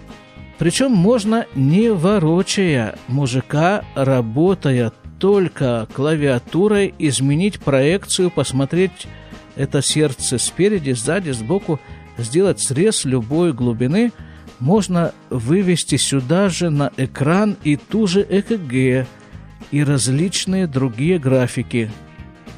Причем 0.59 0.91
можно, 0.91 1.47
не 1.55 1.89
ворочая 1.89 2.97
мужика, 3.07 3.85
работая 3.95 4.91
только 5.17 5.87
клавиатурой, 5.93 6.93
изменить 6.99 7.59
проекцию, 7.59 8.29
посмотреть 8.29 9.07
это 9.55 9.81
сердце 9.81 10.37
спереди, 10.37 10.91
сзади, 10.91 11.31
сбоку, 11.31 11.79
сделать 12.17 12.59
срез 12.59 13.05
любой 13.05 13.53
глубины, 13.53 14.11
можно 14.59 15.13
вывести 15.29 15.95
сюда 15.95 16.49
же 16.49 16.69
на 16.69 16.91
экран 16.97 17.55
и 17.63 17.77
ту 17.77 18.05
же 18.05 18.25
ЭКГ, 18.29 19.07
и 19.71 19.83
различные 19.83 20.67
другие 20.67 21.19
графики, 21.19 21.89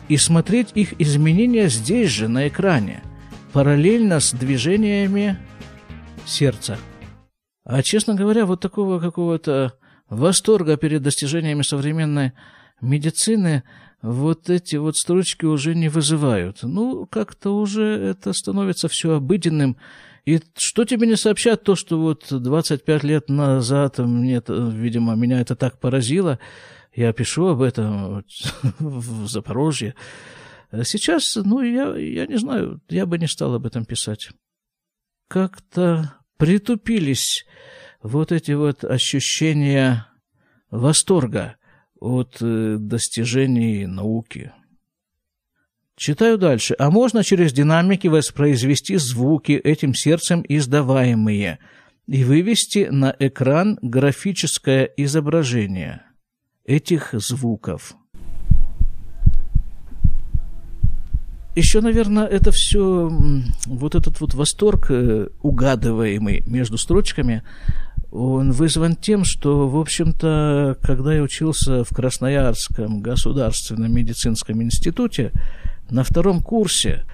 и 0.08 0.18
смотреть 0.18 0.70
их 0.74 1.00
изменения 1.00 1.70
здесь 1.70 2.10
же, 2.10 2.28
на 2.28 2.48
экране, 2.48 3.04
параллельно 3.54 4.20
с 4.20 4.32
движениями 4.32 5.38
сердца. 6.26 6.80
А, 7.72 7.84
честно 7.84 8.16
говоря, 8.16 8.46
вот 8.46 8.60
такого 8.60 9.00
какого-то 9.00 9.78
восторга 10.10 10.76
перед 10.76 11.04
достижениями 11.04 11.62
современной 11.62 12.34
медицины 12.82 13.64
вот 14.02 14.50
эти 14.50 14.76
вот 14.76 14.98
строчки 14.98 15.46
уже 15.46 15.74
не 15.74 15.88
вызывают. 15.88 16.64
Ну, 16.64 17.06
как-то 17.06 17.58
уже 17.58 17.86
это 17.86 18.34
становится 18.34 18.90
все 18.90 19.14
обыденным. 19.14 19.78
И 20.26 20.42
что 20.58 20.84
тебе 20.84 21.08
не 21.08 21.16
сообщат, 21.16 21.64
то, 21.64 21.78
что 21.78 21.98
вот 21.98 22.26
25 22.30 23.04
лет 23.06 23.30
назад, 23.30 24.00
мне, 24.00 24.44
видимо, 24.46 25.16
меня 25.16 25.40
это 25.40 25.56
так 25.56 25.80
поразило, 25.80 26.40
я 26.94 27.14
пишу 27.14 27.48
об 27.48 27.62
этом 27.62 28.26
в 28.80 29.30
Запорожье. 29.30 29.96
Сейчас, 30.84 31.38
ну, 31.38 31.62
я, 31.62 31.96
я 31.96 32.28
не 32.28 32.38
знаю, 32.38 32.82
я 32.90 33.06
бы 33.06 33.18
не 33.18 33.28
стал 33.28 33.56
об 33.56 33.66
этом 33.66 33.86
писать. 33.86 34.28
Как-то 35.30 36.21
притупились 36.42 37.46
вот 38.02 38.32
эти 38.32 38.54
вот 38.54 38.84
ощущения 38.84 40.08
восторга 40.72 41.58
от 42.00 42.38
э, 42.42 42.78
достижений 42.80 43.86
науки. 43.86 44.52
Читаю 45.96 46.40
дальше. 46.40 46.76
А 46.80 46.90
можно 46.90 47.24
через 47.24 47.54
динамики 47.54 48.08
воспроизвести 48.08 48.96
звуки 48.98 49.52
этим 49.52 49.94
сердцем 49.94 50.44
издаваемые 50.50 51.60
и 52.08 52.24
вывести 52.24 52.88
на 52.90 53.16
экран 53.20 53.78
графическое 53.84 54.90
изображение 54.98 56.02
этих 56.66 57.14
звуков. 57.14 57.94
Еще, 61.56 61.82
наверное, 61.82 62.26
это 62.26 62.52
все, 62.52 63.12
вот 63.66 63.96
этот 63.96 64.22
вот 64.22 64.34
восторг, 64.34 64.90
э, 64.90 65.28
угадываемый 65.42 66.44
между 66.46 66.78
строчками, 66.78 67.44
он 68.12 68.52
вызван 68.52 68.96
тем, 68.96 69.26
что, 69.26 69.68
в 69.68 69.78
общем-то, 69.78 70.78
когда 70.82 71.14
я 71.14 71.22
учился 71.22 71.84
в 71.84 71.90
Красноярском 71.90 73.02
государственном 73.02 73.94
медицинском 73.94 74.62
институте 74.62 75.32
на 75.90 76.04
втором 76.04 76.42
курсе, 76.42 77.06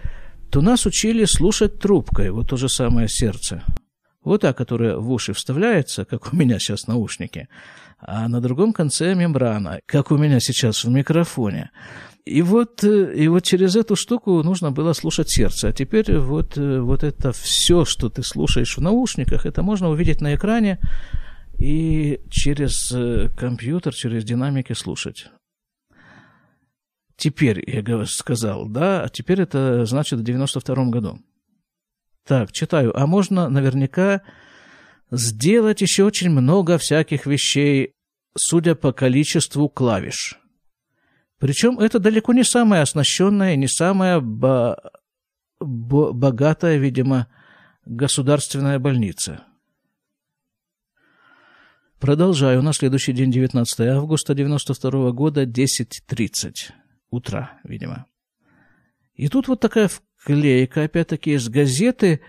то 0.52 0.62
нас 0.62 0.86
учили 0.86 1.26
слушать 1.26 1.80
трубкой, 1.80 2.32
вот 2.32 2.50
то 2.50 2.58
же 2.58 2.70
самое 2.70 3.08
сердце. 3.08 3.64
Вот 4.24 4.42
та, 4.42 4.54
которая 4.54 4.98
в 4.98 5.12
уши 5.12 5.34
вставляется, 5.34 6.04
как 6.06 6.34
у 6.34 6.36
меня 6.36 6.60
сейчас 6.60 6.88
наушники, 6.88 7.48
а 8.00 8.28
на 8.28 8.42
другом 8.42 8.74
конце 8.74 9.16
мембрана, 9.16 9.80
как 9.86 10.12
у 10.12 10.18
меня 10.18 10.40
сейчас 10.40 10.84
в 10.84 10.90
микрофоне. 10.90 11.72
И 12.28 12.42
вот, 12.42 12.84
э, 12.84 13.16
и 13.16 13.28
вот 13.28 13.44
через 13.44 13.76
эту 13.76 13.96
штуку 13.96 14.44
нужно 14.44 14.72
было 14.72 14.94
слушать 14.94 15.30
сердце. 15.30 15.70
А 15.70 15.74
теперь 15.74 16.18
вот, 16.18 16.58
э, 16.58 16.80
вот 16.82 17.04
это 17.04 17.32
все, 17.32 17.86
что 17.86 18.10
ты 18.10 18.22
слушаешь 18.22 18.78
в 18.78 18.82
наушниках, 18.82 19.46
это 19.46 19.64
можно 19.64 19.90
увидеть 19.90 20.22
на 20.22 20.36
экране 20.36 20.80
и 21.58 22.20
через 22.30 22.92
э, 22.92 23.30
компьютер, 23.38 23.94
через 23.94 24.24
динамики 24.26 24.74
слушать. 24.74 25.28
Теперь, 27.16 27.64
я 27.66 28.06
сказал, 28.06 28.68
да, 28.68 29.04
а 29.04 29.10
теперь 29.10 29.42
это 29.42 29.86
значит 29.86 30.20
в 30.20 30.24
92 30.24 30.86
году. 30.86 31.20
Так, 32.28 32.52
читаю. 32.52 32.96
А 33.00 33.08
можно 33.08 33.50
наверняка 33.50 34.22
сделать 35.10 35.82
еще 35.82 36.04
очень 36.04 36.30
много 36.30 36.78
всяких 36.78 37.26
вещей, 37.26 37.94
судя 38.38 38.76
по 38.76 38.92
количеству 38.92 39.70
клавиш. 39.70 40.38
Причем 41.40 41.80
это 41.80 42.00
далеко 42.00 42.34
не 42.34 42.44
самая 42.44 42.82
оснащенная, 42.82 43.56
не 43.56 43.68
самая 43.68 44.20
бо- 44.20 44.78
бо- 45.60 46.12
богатая, 46.12 46.78
видимо, 46.78 47.28
государственная 47.86 48.80
больница. 48.80 49.44
Продолжаю. 52.00 52.62
На 52.62 52.74
следующий 52.74 53.14
день, 53.14 53.32
19 53.32 53.80
августа 53.82 54.34
92 54.34 55.12
года, 55.12 55.46
10.30 55.46 56.72
утра, 57.10 57.60
видимо. 57.64 58.06
И 59.16 59.30
тут 59.30 59.48
вот 59.48 59.60
такая 59.60 59.90
вклейка, 60.16 60.84
опять-таки, 60.84 61.34
из 61.34 61.50
газеты, 61.50 62.22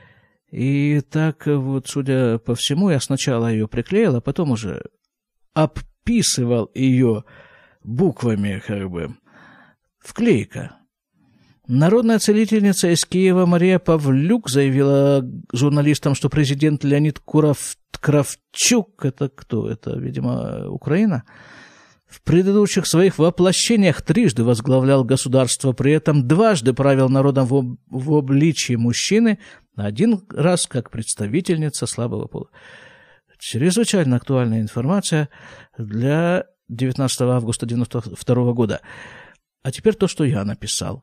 и 0.50 1.00
так 1.00 1.46
вот, 1.46 1.86
судя 1.88 2.38
по 2.38 2.54
всему, 2.54 2.88
я 2.88 3.00
сначала 3.00 3.48
ее 3.52 3.68
приклеил, 3.68 4.16
а 4.16 4.20
потом 4.22 4.52
уже 4.52 4.82
обписывал 5.52 6.70
ее 6.74 7.24
буквами, 7.82 8.62
как 8.66 8.90
бы, 8.90 9.16
вклейка. 9.98 10.76
Народная 11.66 12.18
целительница 12.18 12.88
из 12.88 13.04
Киева 13.04 13.44
Мария 13.44 13.78
Павлюк 13.78 14.48
заявила 14.48 15.22
журналистам, 15.52 16.14
что 16.14 16.28
президент 16.30 16.84
Леонид 16.84 17.18
Куров... 17.20 17.76
Кравчук, 18.00 19.04
это 19.04 19.28
кто? 19.28 19.68
Это, 19.68 19.98
видимо, 19.98 20.70
Украина, 20.70 21.24
в 22.06 22.22
предыдущих 22.22 22.86
своих 22.86 23.18
воплощениях 23.18 24.02
трижды 24.02 24.44
возглавлял 24.44 25.02
государство, 25.04 25.72
при 25.72 25.92
этом 25.92 26.28
дважды 26.28 26.72
правил 26.74 27.08
народом 27.08 27.46
в, 27.46 27.54
об... 27.54 27.76
в 27.90 28.14
обличии 28.14 28.76
мужчины, 28.76 29.40
один 29.76 30.22
раз 30.30 30.66
как 30.66 30.90
представительница 30.90 31.86
слабого 31.86 32.28
пола. 32.28 32.48
Чрезвычайно 33.40 34.16
актуальная 34.16 34.60
информация 34.60 35.28
для 35.76 36.46
19 36.68 37.20
августа 37.22 37.66
1992 37.66 38.52
года. 38.52 38.80
А 39.62 39.70
теперь 39.70 39.94
то, 39.94 40.06
что 40.06 40.24
я 40.24 40.44
написал. 40.44 41.02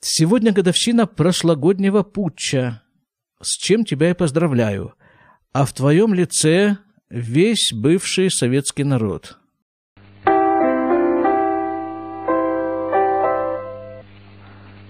Сегодня 0.00 0.52
годовщина 0.52 1.06
прошлогоднего 1.06 2.02
путча. 2.02 2.82
С 3.40 3.56
чем 3.56 3.84
тебя 3.84 4.10
и 4.10 4.14
поздравляю. 4.14 4.94
А 5.52 5.64
в 5.64 5.72
твоем 5.72 6.14
лице 6.14 6.78
весь 7.08 7.72
бывший 7.72 8.30
советский 8.30 8.84
народ. 8.84 9.38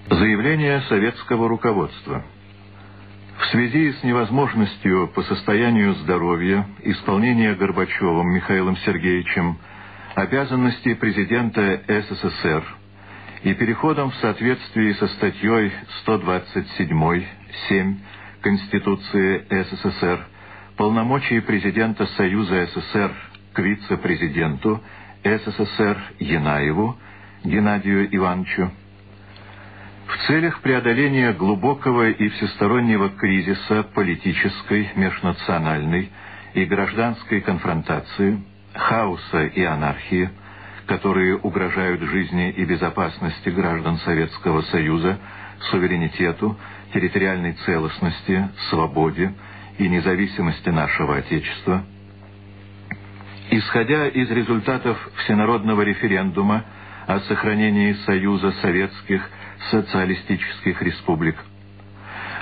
Заявление 0.09 0.83
советского 0.89 1.49
руководства. 1.49 2.25
В 3.39 3.45
связи 3.47 3.93
с 3.93 4.03
невозможностью 4.03 5.09
по 5.09 5.23
состоянию 5.23 5.95
здоровья 5.97 6.67
исполнения 6.83 7.55
Горбачевым 7.55 8.29
Михаилом 8.35 8.79
Сергеевичем 8.79 9.59
обязанностей 10.15 10.95
президента 10.95 11.83
СССР 11.87 12.65
и 13.43 13.53
переходом 13.53 14.11
в 14.11 14.15
соответствии 14.17 14.93
со 14.95 15.07
статьей 15.09 15.71
127.7 16.07 17.97
Конституции 18.41 19.45
СССР 19.51 20.27
полномочий 20.79 21.41
президента 21.41 22.07
Союза 22.17 22.67
СССР 22.67 23.13
к 23.53 23.59
вице-президенту 23.59 24.83
СССР 25.23 25.99
Янаеву 26.21 26.97
Геннадию 27.45 28.09
Ивановичу 28.17 28.71
в 30.07 30.27
целях 30.27 30.61
преодоления 30.61 31.33
глубокого 31.33 32.11
и 32.11 32.29
всестороннего 32.29 33.11
кризиса 33.11 33.83
политической, 33.95 34.91
межнациональной 34.95 36.11
и 36.55 36.65
гражданской 36.65 37.41
конфронтации, 37.41 38.41
хаоса 38.75 39.47
и 39.47 39.63
анархии, 39.65 40.31
которые 40.87 41.37
угрожают 41.37 42.01
жизни 42.03 42.51
и 42.51 42.65
безопасности 42.65 43.49
граждан 43.49 43.99
Советского 43.99 44.63
Союза, 44.63 45.19
суверенитету, 45.71 46.57
территориальной 46.95 47.55
целостности, 47.65 48.49
свободе 48.71 49.35
и 49.79 49.89
независимости 49.89 50.69
нашего 50.69 51.17
Отечества, 51.17 51.85
исходя 53.51 54.07
из 54.07 54.31
результатов 54.31 54.97
всенародного 55.17 55.83
референдума 55.83 56.65
о 57.07 57.21
сохранении 57.21 57.93
Союза 58.05 58.53
Советских 58.63 59.29
Социалистических 59.71 60.81
Республик, 60.83 61.37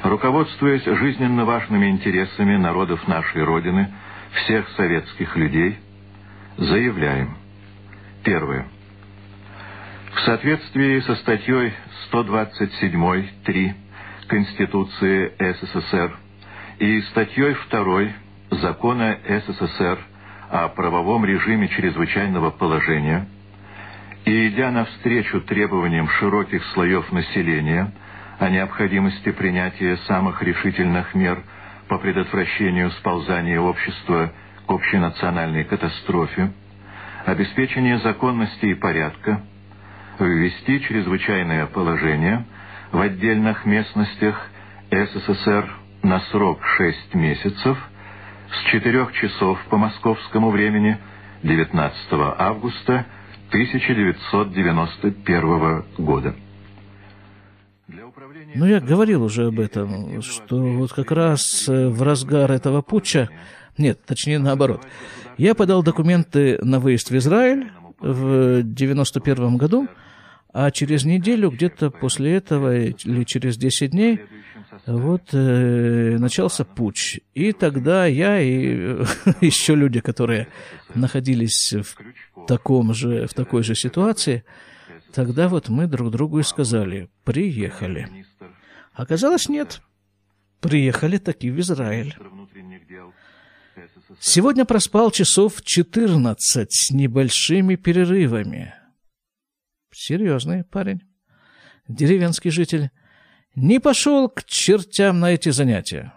руководствуясь 0.03 0.85
жизненно 0.85 1.45
важными 1.45 1.89
интересами 1.89 2.57
народов 2.57 3.07
нашей 3.09 3.43
Родины, 3.43 3.93
всех 4.33 4.69
советских 4.71 5.37
людей, 5.37 5.79
заявляем. 6.57 7.37
Первое. 8.25 8.67
В 10.15 10.21
соответствии 10.21 11.01
со 11.01 11.17
статьей 11.17 11.73
127.3 12.13 13.75
Конституции 14.29 15.33
СССР 15.39 16.19
и 16.79 17.01
статьей 17.03 17.57
2 17.71 18.59
Закона 18.61 19.19
СССР 19.27 19.99
о 20.51 20.69
правовом 20.69 21.25
режиме 21.25 21.69
чрезвычайного 21.69 22.51
положения 22.51 23.29
и 24.25 24.49
идя 24.49 24.71
навстречу 24.71 25.41
требованиям 25.43 26.09
широких 26.09 26.65
слоев 26.73 27.13
населения 27.13 27.93
о 28.39 28.49
необходимости 28.49 29.31
принятия 29.33 29.97
самых 30.09 30.43
решительных 30.43 31.15
мер 31.15 31.43
по 31.89 31.99
предотвращению 31.99 32.91
сползания 32.93 33.61
общества 33.61 34.33
к 34.67 34.71
общенациональной 34.71 35.65
катастрофе, 35.65 36.53
обеспечение 37.27 37.99
законности 37.99 38.67
и 38.67 38.75
порядка, 38.75 39.43
ввести 40.19 40.81
чрезвычайное 40.81 41.67
положение 41.67 42.47
в 42.93 43.01
отдельных 43.01 43.67
местностях 43.67 44.49
СССР 44.91 45.69
на 46.03 46.21
срок 46.31 46.65
6 46.77 47.15
месяцев 47.15 47.79
с 48.51 48.71
4 48.71 49.09
часов 49.13 49.61
по 49.69 49.77
московскому 49.77 50.51
времени 50.51 50.97
19 51.43 51.97
августа 52.39 53.05
1991 53.55 55.85
года. 55.99 56.35
Ну, 58.57 58.67
я 58.67 58.81
говорил 58.81 59.23
уже 59.23 59.47
об 59.47 59.61
этом, 59.61 60.21
что 60.23 60.59
вот 60.59 60.93
как 60.93 61.13
раз 61.13 61.69
э, 61.69 61.89
в 61.89 62.03
разгар 62.03 62.51
этого 62.51 62.83
путча, 62.83 63.29
нет, 63.79 64.01
точнее 64.05 64.41
наоборот, 64.41 64.85
я 65.39 65.55
подал 65.55 65.85
документы 65.85 66.59
на 66.63 66.81
выезд 66.81 67.11
в 67.11 67.17
Израиль 67.17 67.71
в 68.01 68.65
91 68.65 69.57
году, 69.57 69.87
а 70.55 70.71
через 70.71 71.05
неделю, 71.05 71.51
где-то 71.51 71.91
после 71.91 72.37
этого, 72.37 72.79
или 72.79 73.25
через 73.25 73.57
10 73.57 73.91
дней, 73.91 74.21
вот 74.87 75.23
э, 75.33 76.17
начался 76.17 76.65
путь. 76.65 77.21
И 77.35 77.51
тогда 77.53 78.07
я 78.07 78.41
и 78.41 79.03
еще 79.41 79.75
люди, 79.75 79.99
которые 79.99 80.47
находились 80.95 81.73
в, 81.73 82.47
таком 82.47 82.95
же, 82.95 83.27
в 83.27 83.35
такой 83.35 83.65
же 83.65 83.75
ситуации, 83.75 84.45
тогда 85.13 85.49
вот 85.49 85.69
мы 85.69 85.89
друг 85.89 86.13
другу 86.13 86.39
и 86.39 86.45
сказали, 86.45 87.11
приехали. 87.25 88.25
Оказалось, 88.93 89.49
нет. 89.49 89.83
Приехали 90.61 91.19
таки 91.19 91.51
в 91.51 91.59
Израиль. 91.59 92.17
Сегодня 94.21 94.65
проспал 94.65 95.11
часов 95.11 95.63
14 95.65 96.73
с 96.73 96.93
небольшими 96.93 97.75
перерывами. 97.75 98.73
Серьезный 99.95 100.65
парень. 100.65 101.03
Деревенский 101.87 102.51
житель. 102.51 102.91
Не 103.55 103.79
пошел 103.79 104.29
к 104.29 104.43
чертям 104.45 105.21
на 105.21 105.33
эти 105.33 105.51
занятия. 105.51 106.13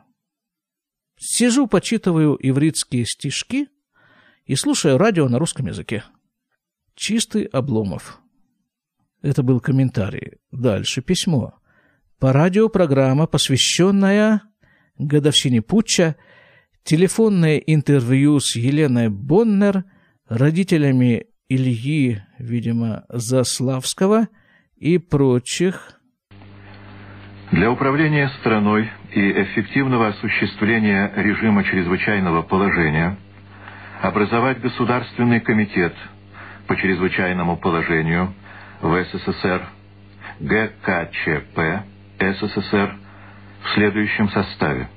Сижу, 1.19 1.67
почитываю 1.67 2.37
ивритские 2.39 3.05
стишки 3.05 3.67
и 4.45 4.55
слушаю 4.55 4.97
радио 4.97 5.29
на 5.29 5.37
русском 5.37 5.67
языке. 5.67 6.03
Чистый 6.95 7.43
Обломов. 7.43 8.19
Это 9.21 9.43
был 9.43 9.59
комментарий. 9.59 10.39
Дальше 10.51 11.01
письмо. 11.01 11.59
По 12.17 12.33
радио 12.33 12.69
программа, 12.69 13.27
посвященная 13.27 14.41
годовщине 14.97 15.61
путча, 15.61 16.15
телефонное 16.83 17.57
интервью 17.57 18.39
с 18.39 18.55
Еленой 18.55 19.09
Боннер, 19.09 19.85
родителями 20.27 21.27
Ильи, 21.49 22.21
видимо, 22.39 23.05
Заславского– 23.09 24.27
и 24.79 24.97
прочих 24.97 25.93
Для 27.51 27.71
управления 27.71 28.29
страной 28.39 28.89
и 29.13 29.31
эффективного 29.43 30.09
осуществления 30.09 31.11
режима 31.15 31.63
чрезвычайного 31.63 32.43
положения 32.43 33.17
образовать 34.01 34.61
Государственный 34.61 35.39
комитет 35.39 35.93
по 36.67 36.75
чрезвычайному 36.75 37.57
положению 37.57 38.33
в 38.81 39.03
СССР 39.05 39.67
ГКЧП 40.39 41.85
СССР 42.19 42.95
в 43.63 43.73
следующем 43.73 44.29
составе. 44.29 44.89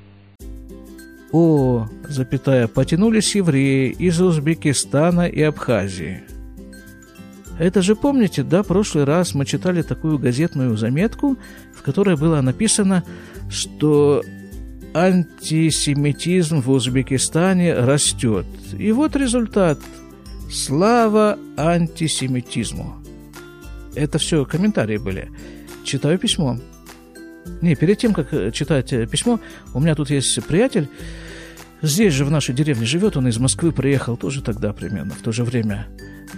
О, 1.33 1.87
запятая, 2.03 2.67
потянулись 2.67 3.35
евреи 3.35 3.91
из 3.91 4.21
Узбекистана 4.21 5.29
и 5.29 5.41
Абхазии. 5.41 6.30
Это 7.61 7.83
же 7.83 7.95
помните, 7.95 8.43
да, 8.43 8.63
прошлый 8.63 9.05
раз 9.05 9.35
мы 9.35 9.45
читали 9.45 9.83
такую 9.83 10.19
газетную 10.19 10.79
заметку, 10.79 11.37
в 11.75 11.83
которой 11.83 12.17
было 12.17 12.41
написано, 12.41 13.05
что 13.51 14.25
антисемитизм 14.95 16.63
в 16.63 16.71
Узбекистане 16.71 17.75
растет. 17.75 18.47
И 18.79 18.91
вот 18.93 19.15
результат. 19.15 19.79
Слава 20.51 21.39
антисемитизму. 21.59 22.97
Это 23.95 24.19
все 24.19 24.47
комментарии 24.47 24.97
были. 24.97 25.31
Читаю 25.85 26.19
письмо. 26.19 26.59
Не, 27.61 27.75
перед 27.75 27.99
тем, 27.99 28.15
как 28.15 28.33
э, 28.33 28.53
читать 28.53 28.95
э, 28.95 29.07
письмо, 29.07 29.39
у 29.75 29.81
меня 29.81 29.95
тут 29.95 30.09
есть 30.09 30.43
приятель, 30.47 30.89
здесь 31.83 32.15
же 32.15 32.25
в 32.25 32.31
нашей 32.31 32.55
деревне 32.55 32.87
живет, 32.87 33.19
он 33.19 33.29
из 33.29 33.37
Москвы 33.39 33.71
приехал 33.71 34.17
тоже 34.17 34.43
тогда 34.43 34.73
примерно, 34.73 35.13
в 35.13 35.21
то 35.21 35.31
же 35.31 35.45
время. 35.45 35.87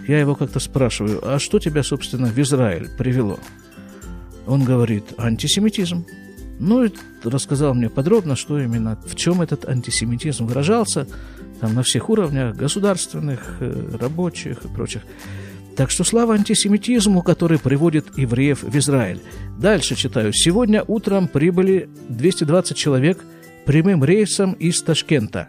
Я 0.06 0.18
его 0.18 0.34
как-то 0.34 0.60
спрашиваю, 0.60 1.20
а 1.22 1.38
что 1.38 1.58
тебя, 1.58 1.82
собственно, 1.82 2.26
в 2.26 2.38
Израиль 2.38 2.88
привело? 2.96 3.38
Он 4.46 4.64
говорит, 4.64 5.04
антисемитизм. 5.18 6.04
Ну, 6.58 6.84
и 6.84 6.90
рассказал 7.24 7.74
мне 7.74 7.88
подробно, 7.88 8.36
что 8.36 8.58
именно, 8.58 8.98
в 9.04 9.16
чем 9.16 9.42
этот 9.42 9.68
антисемитизм 9.68 10.46
выражался, 10.46 11.06
там 11.60 11.74
на 11.74 11.82
всех 11.82 12.10
уровнях, 12.10 12.56
государственных, 12.56 13.56
э, 13.60 13.96
рабочих 14.00 14.64
и 14.64 14.68
прочих. 14.68 15.02
Так 15.76 15.90
что 15.90 16.04
слава 16.04 16.34
антисемитизму, 16.34 17.22
который 17.22 17.58
приводит 17.58 18.18
евреев 18.18 18.62
в 18.62 18.76
Израиль. 18.76 19.20
Дальше 19.58 19.94
читаю. 19.94 20.32
Сегодня 20.32 20.84
утром 20.86 21.28
прибыли 21.28 21.88
220 22.08 22.76
человек 22.76 23.24
прямым 23.64 24.04
рейсом 24.04 24.52
из 24.52 24.82
Ташкента. 24.82 25.48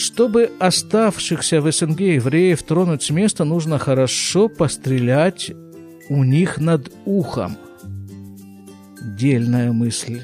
Чтобы 0.00 0.50
оставшихся 0.58 1.60
в 1.60 1.70
СНГ 1.70 2.00
евреев 2.00 2.62
тронуть 2.62 3.02
с 3.02 3.10
места, 3.10 3.44
нужно 3.44 3.78
хорошо 3.78 4.48
пострелять 4.48 5.52
у 6.08 6.24
них 6.24 6.56
над 6.56 6.90
ухом. 7.04 7.58
Дельная 9.02 9.72
мысль. 9.72 10.22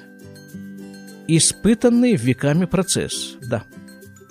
Испытанный 1.28 2.16
веками 2.16 2.64
процесс, 2.64 3.36
да. 3.50 3.64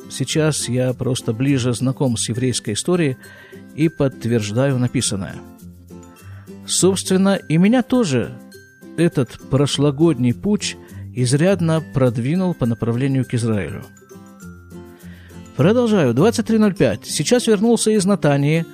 Сейчас 0.10 0.68
я 0.68 0.92
просто 0.94 1.32
ближе 1.32 1.76
знаком 1.76 2.18
с 2.18 2.28
еврейской 2.28 2.74
историей 2.74 3.16
и 3.76 3.88
подтверждаю 3.88 4.80
написанное. 4.80 5.36
Собственно, 6.66 7.36
и 7.36 7.58
меня 7.58 7.84
тоже 7.84 8.32
этот 8.98 9.40
прошлогодний 9.52 10.34
путь 10.34 10.76
изрядно 11.14 11.84
продвинул 11.94 12.56
по 12.56 12.66
направлению 12.66 13.26
к 13.26 13.36
Израилю. 13.36 13.86
Продолжаю. 15.56 16.14
23.05. 16.14 17.00
Сейчас 17.04 17.48
вернулся 17.48 17.92
из 17.92 18.06
Натании, 18.06 18.66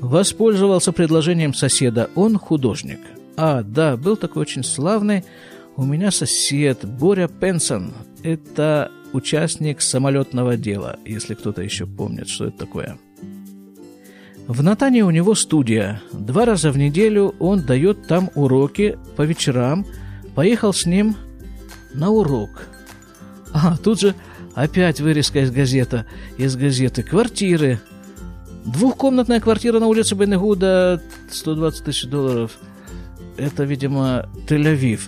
воспользовался 0.00 0.92
предложением 0.92 1.54
соседа. 1.54 2.10
Он 2.14 2.38
художник. 2.38 3.00
А, 3.36 3.62
да, 3.62 3.96
был 3.96 4.16
такой 4.16 4.42
очень 4.42 4.64
славный 4.64 5.24
у 5.76 5.84
меня 5.84 6.10
сосед 6.10 6.84
Боря 6.84 7.28
Пенсон. 7.28 7.92
Это 8.22 8.90
участник 9.12 9.80
самолетного 9.82 10.56
дела, 10.56 10.98
если 11.04 11.34
кто-то 11.34 11.62
еще 11.62 11.86
помнит, 11.86 12.28
что 12.28 12.46
это 12.46 12.58
такое. 12.58 12.98
В 14.46 14.62
Натане 14.62 15.04
у 15.04 15.10
него 15.10 15.34
студия. 15.34 16.00
Два 16.12 16.44
раза 16.44 16.70
в 16.70 16.78
неделю 16.78 17.34
он 17.40 17.62
дает 17.62 18.06
там 18.06 18.30
уроки 18.34 18.98
по 19.16 19.22
вечерам. 19.22 19.86
Поехал 20.34 20.72
с 20.72 20.86
ним 20.86 21.16
на 21.92 22.10
урок. 22.10 22.68
А, 23.52 23.76
тут 23.76 24.00
же 24.00 24.14
опять 24.56 25.00
вырезка 25.00 25.42
из 25.42 25.52
газеты. 25.52 26.04
Из 26.36 26.56
газеты. 26.56 27.04
Квартиры. 27.04 27.78
Двухкомнатная 28.64 29.38
квартира 29.38 29.78
на 29.78 29.86
улице 29.86 30.16
Бенегуда, 30.16 31.00
120 31.30 31.84
тысяч 31.84 32.08
долларов. 32.08 32.58
Это, 33.36 33.62
видимо, 33.62 34.28
Тель-Авив. 34.48 35.02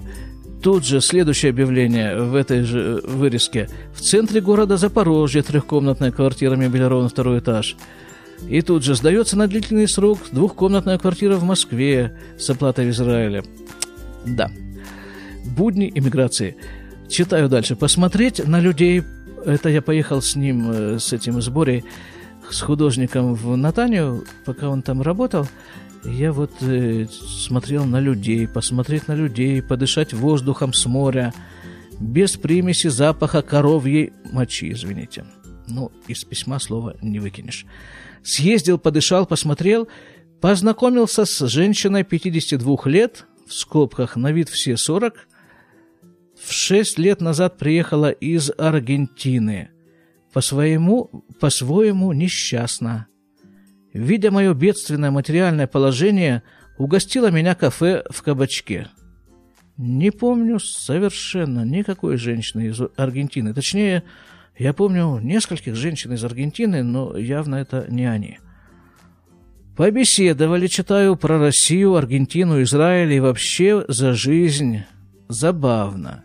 Тут 0.63 0.87
же 0.87 1.01
следующее 1.01 1.51
объявление 1.51 2.23
в 2.23 2.37
этой 2.37 2.63
же 2.63 3.01
вырезке. 3.05 3.69
В 3.93 4.01
центре 4.01 4.41
города 4.41 4.77
Запорожье 4.77 5.43
трехкомнатная 5.43 6.13
квартира 6.13 6.55
мебелирована 6.55 7.09
второй 7.09 7.41
этаж– 7.41 7.77
и 8.47 8.63
тут 8.63 8.85
же 8.85 8.95
сдается 8.95 9.37
на 9.37 9.47
длительный 9.49 9.89
срок 9.89 10.19
двухкомнатная 10.31 10.99
квартира 10.99 11.37
в 11.37 11.45
Москве 11.45 12.17
с 12.39 12.49
оплатой 12.49 12.87
в 12.87 12.91
Израиле. 12.91 13.45
Да. 14.25 14.51
Будни 15.45 15.91
иммиграции. 15.95 16.57
Читаю 17.09 17.49
дальше. 17.49 17.75
Посмотреть 17.75 18.47
на 18.47 18.61
людей. 18.61 19.03
Это 19.45 19.69
я 19.69 19.83
поехал 19.83 20.23
с 20.23 20.37
ним, 20.37 20.71
э, 20.71 20.99
с 20.99 21.13
этим 21.13 21.41
сборе, 21.41 21.85
с 22.51 22.61
художником 22.61 23.35
в 23.35 23.57
Натанию, 23.57 24.25
пока 24.45 24.69
он 24.69 24.83
там 24.83 25.03
работал. 25.03 25.47
Я 26.05 26.33
вот 26.33 26.53
э, 26.61 27.07
смотрел 27.11 27.85
на 27.85 28.01
людей, 28.01 28.47
посмотреть 28.47 29.09
на 29.09 29.15
людей, 29.15 29.63
подышать 29.63 30.13
воздухом 30.13 30.73
с 30.73 30.87
моря, 30.87 31.35
без 32.01 32.37
примеси 32.37 32.89
запаха 32.89 33.43
коровьей 33.43 34.13
мочи, 34.33 34.73
извините. 34.73 35.25
Ну, 35.67 35.93
из 36.07 36.25
письма 36.25 36.59
слова 36.59 36.95
не 37.03 37.19
выкинешь 37.19 37.67
съездил, 38.23 38.79
подышал, 38.79 39.27
посмотрел, 39.27 39.89
познакомился 40.41 41.25
с 41.25 41.47
женщиной 41.47 42.05
52 42.05 42.77
лет, 42.85 43.27
в 43.47 43.55
скобках 43.55 44.17
на 44.17 44.33
вид 44.33 44.49
все 44.49 44.77
40, 44.77 45.15
в 46.43 46.53
6 46.53 46.99
лет 46.99 47.21
назад 47.21 47.59
приехала 47.59 48.11
из 48.11 48.51
Аргентины, 48.57 49.71
по-своему, 50.33 51.25
по-своему 51.41 52.13
несчастна. 52.13 53.07
Видя 53.93 54.31
мое 54.31 54.55
бедственное 54.55 55.11
материальное 55.11 55.67
положение, 55.67 56.43
угостила 56.77 57.31
меня 57.31 57.55
кафе 57.55 58.05
в 58.11 58.23
кабачке. 58.23 58.89
Не 59.77 60.11
помню 60.11 60.59
совершенно 60.59 61.65
никакой 61.65 62.17
женщины 62.17 62.67
из 62.67 62.81
Аргентины. 62.97 63.55
Точнее, 63.55 64.03
я 64.57 64.73
помню 64.73 65.19
нескольких 65.21 65.77
женщин 65.77 66.13
из 66.13 66.25
Аргентины, 66.25 66.83
но 66.83 67.17
явно 67.17 67.57
это 67.57 67.87
не 67.89 68.07
они. 68.07 68.39
Побеседовали, 69.77 70.67
читаю, 70.67 71.15
про 71.15 71.39
Россию, 71.39 71.95
Аргентину, 71.95 72.61
Израиль 72.63 73.13
и 73.13 73.21
вообще 73.21 73.85
за 73.87 74.13
жизнь. 74.15 74.83
Забавно. 75.29 76.25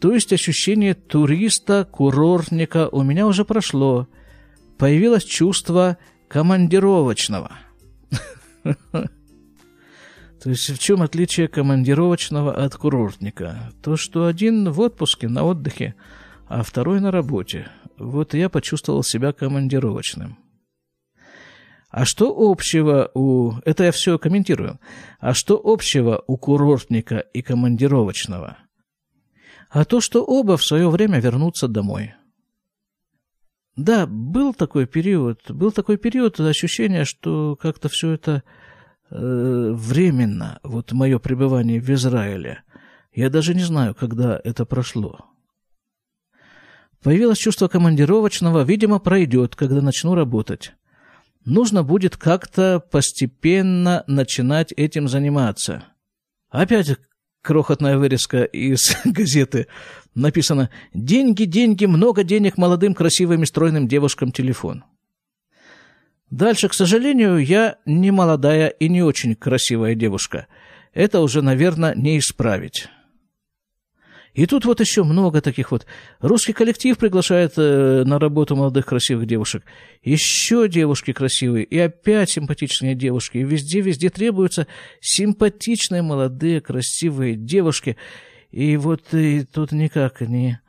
То 0.00 0.12
есть 0.12 0.32
ощущение 0.32 0.94
туриста, 0.94 1.84
курортника 1.90 2.88
у 2.88 3.02
меня 3.02 3.26
уже 3.26 3.44
прошло. 3.44 4.08
Появилось 4.78 5.24
чувство 5.24 5.98
командировочного. 6.28 7.52
То 8.92 10.50
есть 10.50 10.68
в 10.70 10.78
чем 10.78 11.02
отличие 11.02 11.48
командировочного 11.48 12.52
от 12.52 12.74
курортника? 12.74 13.72
То, 13.82 13.96
что 13.96 14.26
один 14.26 14.70
в 14.70 14.80
отпуске, 14.80 15.28
на 15.28 15.44
отдыхе– 15.44 15.94
а 16.46 16.62
второй 16.62 17.00
на 17.00 17.10
работе. 17.10 17.68
Вот 17.98 18.34
я 18.34 18.48
почувствовал 18.48 19.02
себя 19.02 19.32
командировочным. 19.32 20.38
А 21.90 22.04
что 22.04 22.34
общего 22.36 23.10
у... 23.14 23.52
Это 23.64 23.84
я 23.84 23.92
все 23.92 24.18
комментирую. 24.18 24.80
А 25.20 25.32
что 25.32 25.60
общего 25.62 26.22
у 26.26 26.36
курортника 26.36 27.18
и 27.18 27.40
командировочного? 27.40 28.58
А 29.74 29.84
то, 29.84 30.00
что 30.00 30.22
оба 30.24 30.56
в 30.56 30.62
свое 30.62 30.88
время 30.88 31.18
вернутся 31.18 31.66
домой. 31.66 32.14
Да, 33.74 34.06
был 34.06 34.54
такой 34.54 34.86
период, 34.86 35.50
был 35.50 35.72
такой 35.72 35.96
период 35.96 36.38
ощущения, 36.38 37.04
что 37.04 37.56
как-то 37.56 37.88
все 37.88 38.12
это 38.12 38.44
э, 39.10 39.72
временно, 39.74 40.60
вот 40.62 40.92
мое 40.92 41.18
пребывание 41.18 41.80
в 41.80 41.90
Израиле. 41.90 42.62
Я 43.12 43.30
даже 43.30 43.52
не 43.52 43.64
знаю, 43.64 43.96
когда 43.96 44.40
это 44.44 44.64
прошло. 44.64 45.26
Появилось 47.02 47.38
чувство 47.38 47.66
командировочного, 47.66 48.62
видимо, 48.62 49.00
пройдет, 49.00 49.56
когда 49.56 49.82
начну 49.82 50.14
работать. 50.14 50.72
Нужно 51.44 51.82
будет 51.82 52.16
как-то 52.16 52.78
постепенно 52.78 54.04
начинать 54.06 54.70
этим 54.70 55.08
заниматься. 55.08 55.82
Опять 56.48 56.96
крохотная 57.44 57.98
вырезка 57.98 58.42
из 58.42 58.96
газеты. 59.04 59.68
Написано 60.14 60.70
«Деньги, 60.92 61.44
деньги, 61.44 61.84
много 61.84 62.24
денег 62.24 62.56
молодым, 62.56 62.94
красивым 62.94 63.42
и 63.44 63.46
стройным 63.46 63.86
девушкам 63.86 64.32
телефон». 64.32 64.84
Дальше, 66.30 66.68
к 66.68 66.74
сожалению, 66.74 67.38
я 67.38 67.76
не 67.86 68.10
молодая 68.10 68.68
и 68.68 68.88
не 68.88 69.02
очень 69.02 69.36
красивая 69.36 69.94
девушка– 69.94 70.46
это 70.94 71.20
уже, 71.20 71.42
наверное, 71.42 71.94
не 71.94 72.18
исправить. 72.18 72.88
И 74.34 74.46
тут 74.46 74.64
вот 74.64 74.80
еще 74.80 75.04
много 75.04 75.40
таких 75.40 75.70
вот. 75.70 75.86
Русский 76.18 76.52
коллектив 76.52 76.98
приглашает 76.98 77.52
э, 77.56 78.02
на 78.04 78.18
работу 78.18 78.56
молодых 78.56 78.84
красивых 78.84 79.26
девушек. 79.26 79.64
Еще 80.02 80.68
девушки 80.68 81.12
красивые, 81.12 81.64
и 81.64 81.78
опять 81.78 82.30
симпатичные 82.30 82.96
девушки. 82.96 83.38
И 83.38 83.44
везде-везде 83.44 84.10
требуются 84.10 84.66
симпатичные, 85.00 86.02
молодые, 86.02 86.60
красивые 86.60 87.36
девушки. 87.36 87.96
И 88.50 88.76
вот 88.76 89.14
и 89.14 89.44
тут 89.44 89.70
никак 89.70 90.20
не, 90.20 90.60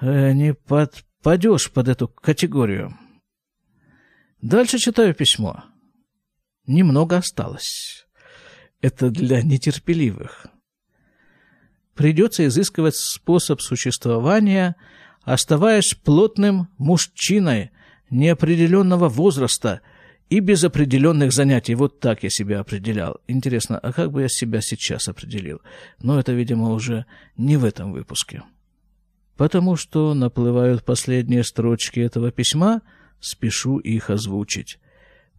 э, 0.00 0.32
не 0.32 0.54
подпадешь 0.54 1.72
под 1.72 1.88
эту 1.88 2.06
категорию. 2.06 2.96
Дальше 4.40 4.78
читаю 4.78 5.12
письмо. 5.12 5.64
Немного 6.68 7.16
осталось. 7.16 8.06
Это 8.80 9.10
для 9.10 9.42
нетерпеливых 9.42 10.46
придется 11.96 12.46
изыскивать 12.46 12.94
способ 12.94 13.60
существования, 13.60 14.76
оставаясь 15.22 15.94
плотным 15.94 16.68
мужчиной 16.78 17.72
неопределенного 18.10 19.08
возраста 19.08 19.80
и 20.28 20.40
без 20.40 20.62
определенных 20.62 21.32
занятий. 21.32 21.74
Вот 21.74 21.98
так 21.98 22.22
я 22.22 22.30
себя 22.30 22.60
определял. 22.60 23.18
Интересно, 23.26 23.78
а 23.78 23.92
как 23.92 24.12
бы 24.12 24.22
я 24.22 24.28
себя 24.28 24.60
сейчас 24.60 25.08
определил? 25.08 25.60
Но 26.00 26.20
это, 26.20 26.32
видимо, 26.32 26.70
уже 26.70 27.06
не 27.36 27.56
в 27.56 27.64
этом 27.64 27.92
выпуске. 27.92 28.42
Потому 29.36 29.76
что 29.76 30.14
наплывают 30.14 30.84
последние 30.84 31.44
строчки 31.44 32.00
этого 32.00 32.30
письма, 32.30 32.82
спешу 33.20 33.78
их 33.78 34.10
озвучить. 34.10 34.78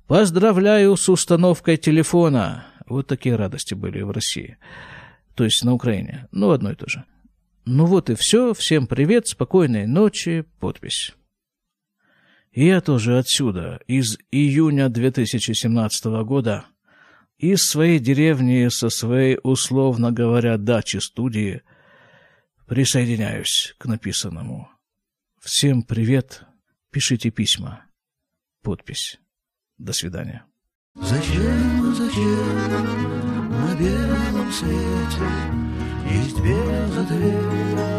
Поздравляю 0.07 0.95
с 0.95 1.09
установкой 1.09 1.77
телефона. 1.77 2.65
Вот 2.87 3.07
такие 3.07 3.35
радости 3.35 3.73
были 3.73 4.01
в 4.01 4.11
России 4.11 4.57
то 5.37 5.43
есть 5.43 5.63
на 5.63 5.73
Украине. 5.73 6.27
Ну, 6.31 6.49
одно 6.49 6.71
и 6.71 6.75
то 6.75 6.89
же. 6.89 7.05
Ну 7.65 7.85
вот 7.85 8.09
и 8.09 8.15
все. 8.15 8.55
Всем 8.55 8.87
привет, 8.87 9.27
спокойной 9.27 9.85
ночи, 9.85 10.45
подпись. 10.59 11.13
И 12.51 12.65
я 12.65 12.81
тоже 12.81 13.19
отсюда, 13.19 13.79
из 13.85 14.17
июня 14.31 14.89
2017 14.89 16.05
года, 16.25 16.65
из 17.37 17.67
своей 17.67 17.99
деревни, 17.99 18.67
со 18.69 18.89
своей, 18.89 19.37
условно 19.43 20.11
говоря, 20.11 20.57
дачи-студии, 20.57 21.61
присоединяюсь 22.65 23.75
к 23.77 23.85
написанному. 23.85 24.71
Всем 25.39 25.83
привет, 25.83 26.45
пишите 26.89 27.29
письма. 27.29 27.85
Подпись. 28.63 29.19
До 29.77 29.93
свидания. 29.93 30.45
Зачем, 31.01 31.95
зачем 31.95 33.49
на 33.49 33.75
белом 33.75 34.51
свете 34.51 35.27
Есть 36.09 36.39
безответный 36.39 37.96